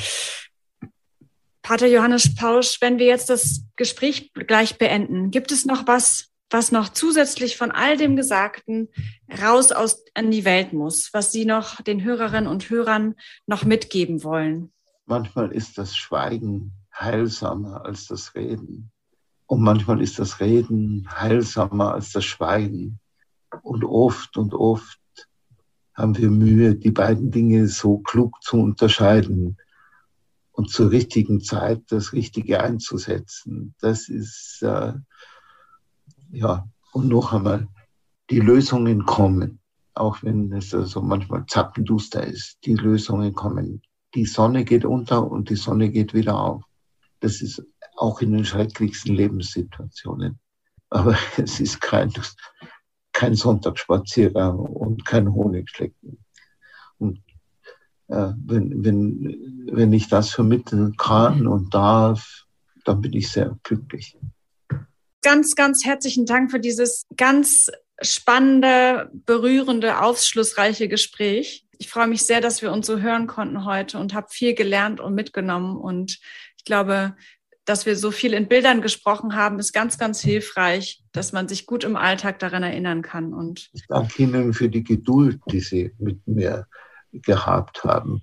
[1.65, 6.73] Pater Johannes Pausch, wenn wir jetzt das Gespräch gleich beenden, gibt es noch was, was
[6.73, 8.89] noch zusätzlich von all dem Gesagten
[9.43, 13.15] raus aus an die Welt muss, was Sie noch den Hörerinnen und Hörern
[13.47, 14.73] noch mitgeben wollen?
[15.07, 18.91] Manchmal ist das Schweigen heilsamer als das Reden.
[19.47, 23.01] Und manchmal ist das Reden heilsamer als das Schweigen.
[23.63, 25.01] Und oft und oft
[25.95, 29.57] haben wir Mühe, die beiden Dinge so klug zu unterscheiden
[30.55, 33.75] und zur richtigen Zeit das Richtige einzusetzen.
[33.81, 34.93] Das ist, äh,
[36.31, 37.67] ja, und noch einmal,
[38.31, 39.59] die Lösungen kommen,
[39.95, 42.59] auch wenn es also manchmal zappenduster ist.
[42.65, 43.83] Die Lösungen kommen.
[44.15, 46.63] Die Sonne geht unter und die Sonne geht wieder auf.
[47.19, 47.61] Das ist
[47.97, 50.39] auch in den schrecklichsten Lebenssituationen.
[50.89, 52.13] Aber es ist kein,
[53.13, 56.25] kein Sonntagsspaziergang und kein Honigschlecken.
[56.99, 57.24] Und
[58.45, 62.45] wenn, wenn, wenn ich das vermitteln kann und darf,
[62.85, 64.17] dann bin ich sehr glücklich.
[65.23, 67.71] Ganz, ganz herzlichen Dank für dieses ganz
[68.03, 71.67] spannende, berührende, aufschlussreiche Gespräch.
[71.79, 75.01] Ich freue mich sehr, dass wir uns so hören konnten heute und habe viel gelernt
[75.01, 75.77] und mitgenommen.
[75.77, 76.19] Und
[76.59, 77.17] ich glaube,
[77.65, 81.67] dass wir so viel in Bildern gesprochen haben, ist ganz, ganz hilfreich, dass man sich
[81.67, 83.33] gut im Alltag daran erinnern kann.
[83.33, 86.67] Und ich danke Ihnen für die Geduld, die Sie mit mir
[87.23, 88.21] gehabt haben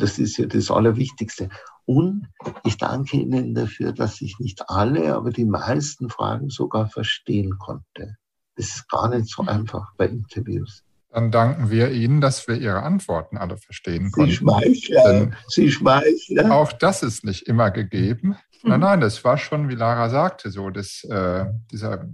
[0.00, 1.48] Das ist ja das Allerwichtigste.
[1.84, 2.28] Und
[2.64, 8.16] ich danke Ihnen dafür, dass ich nicht alle, aber die meisten Fragen sogar verstehen konnte.
[8.56, 10.84] Das ist gar nicht so einfach bei Interviews.
[11.10, 14.30] Dann danken wir Ihnen, dass wir Ihre Antworten alle verstehen konnten.
[14.30, 16.54] Sie Schmeichler, Sie Schmeichler.
[16.54, 18.36] Auch das ist nicht immer gegeben.
[18.62, 22.06] Nein, nein, das war schon, wie Lara sagte, so, dass, äh, dieser,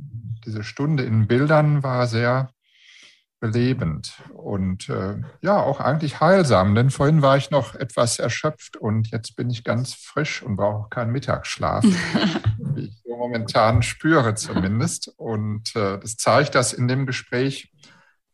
[0.47, 2.51] diese Stunde in Bildern war sehr
[3.47, 9.11] belebend und äh, ja, auch eigentlich heilsam, denn vorhin war ich noch etwas erschöpft und
[9.11, 11.85] jetzt bin ich ganz frisch und brauche keinen Mittagsschlaf,
[12.59, 15.13] wie ich so momentan spüre zumindest.
[15.17, 17.73] Und äh, das zeigt, dass in dem Gespräch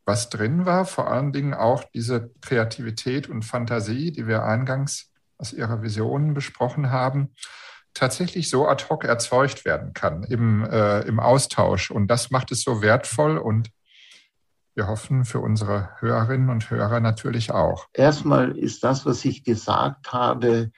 [0.04, 5.52] was drin war, vor allen Dingen auch diese Kreativität und Fantasie, die wir eingangs aus
[5.52, 7.34] Ihrer Vision besprochen haben,
[7.94, 11.90] tatsächlich so ad hoc erzeugt werden kann im, äh, im Austausch.
[11.90, 13.68] Und das macht es so wertvoll und
[14.74, 17.86] wir hoffen für unsere Hörerinnen und Hörer natürlich auch.
[17.92, 20.70] Erstmal ist das, was ich gesagt habe,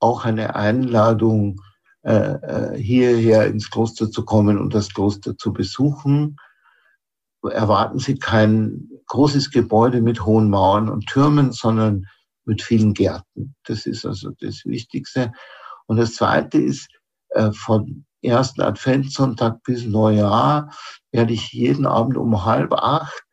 [0.00, 1.60] auch eine Einladung,
[2.02, 6.36] äh, äh, hierher ins Kloster zu kommen und das Kloster zu besuchen.
[7.42, 12.06] Erwarten Sie kein großes Gebäude mit hohen Mauern und Türmen, sondern
[12.44, 13.54] mit vielen Gärten.
[13.64, 15.32] Das ist also das Wichtigste.
[15.86, 16.88] Und das Zweite ist,
[17.30, 20.70] äh, von ersten Adventssonntag bis Neujahr
[21.12, 23.24] werde ich jeden Abend um halb acht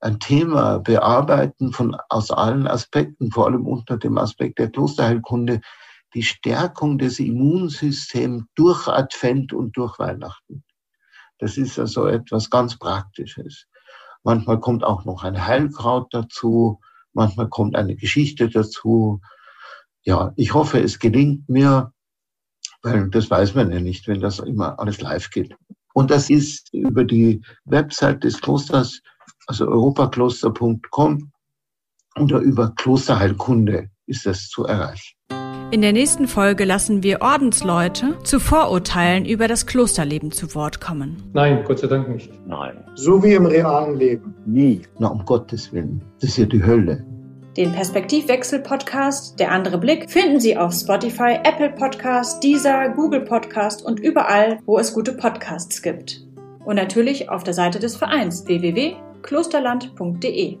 [0.00, 5.60] ein Thema bearbeiten von, aus allen Aspekten, vor allem unter dem Aspekt der Klosterheilkunde,
[6.14, 10.64] die Stärkung des Immunsystems durch Advent und durch Weihnachten.
[11.38, 13.66] Das ist also etwas ganz Praktisches.
[14.22, 16.80] Manchmal kommt auch noch ein Heilkraut dazu,
[17.12, 19.20] manchmal kommt eine Geschichte dazu.
[20.02, 21.92] Ja, ich hoffe, es gelingt mir,
[22.82, 25.54] weil das weiß man ja nicht, wenn das immer alles live geht.
[25.92, 29.00] Und das ist über die Website des Klosters,
[29.46, 31.32] also europakloster.com
[32.18, 35.16] oder über Klosterheilkunde ist das zu erreichen.
[35.72, 41.22] In der nächsten Folge lassen wir Ordensleute zu Vorurteilen über das Klosterleben zu Wort kommen.
[41.32, 42.28] Nein, Gott sei Dank nicht.
[42.44, 42.84] Nein.
[42.96, 44.34] So wie im realen Leben.
[44.46, 44.82] Nie.
[44.98, 46.02] Na, um Gottes Willen.
[46.20, 47.06] Das ist ja die Hölle.
[47.60, 54.00] Den Perspektivwechsel-Podcast Der andere Blick finden Sie auf Spotify, Apple Podcast, Deezer, Google Podcast und
[54.00, 56.24] überall, wo es gute Podcasts gibt.
[56.64, 60.56] Und natürlich auf der Seite des Vereins www.klosterland.de.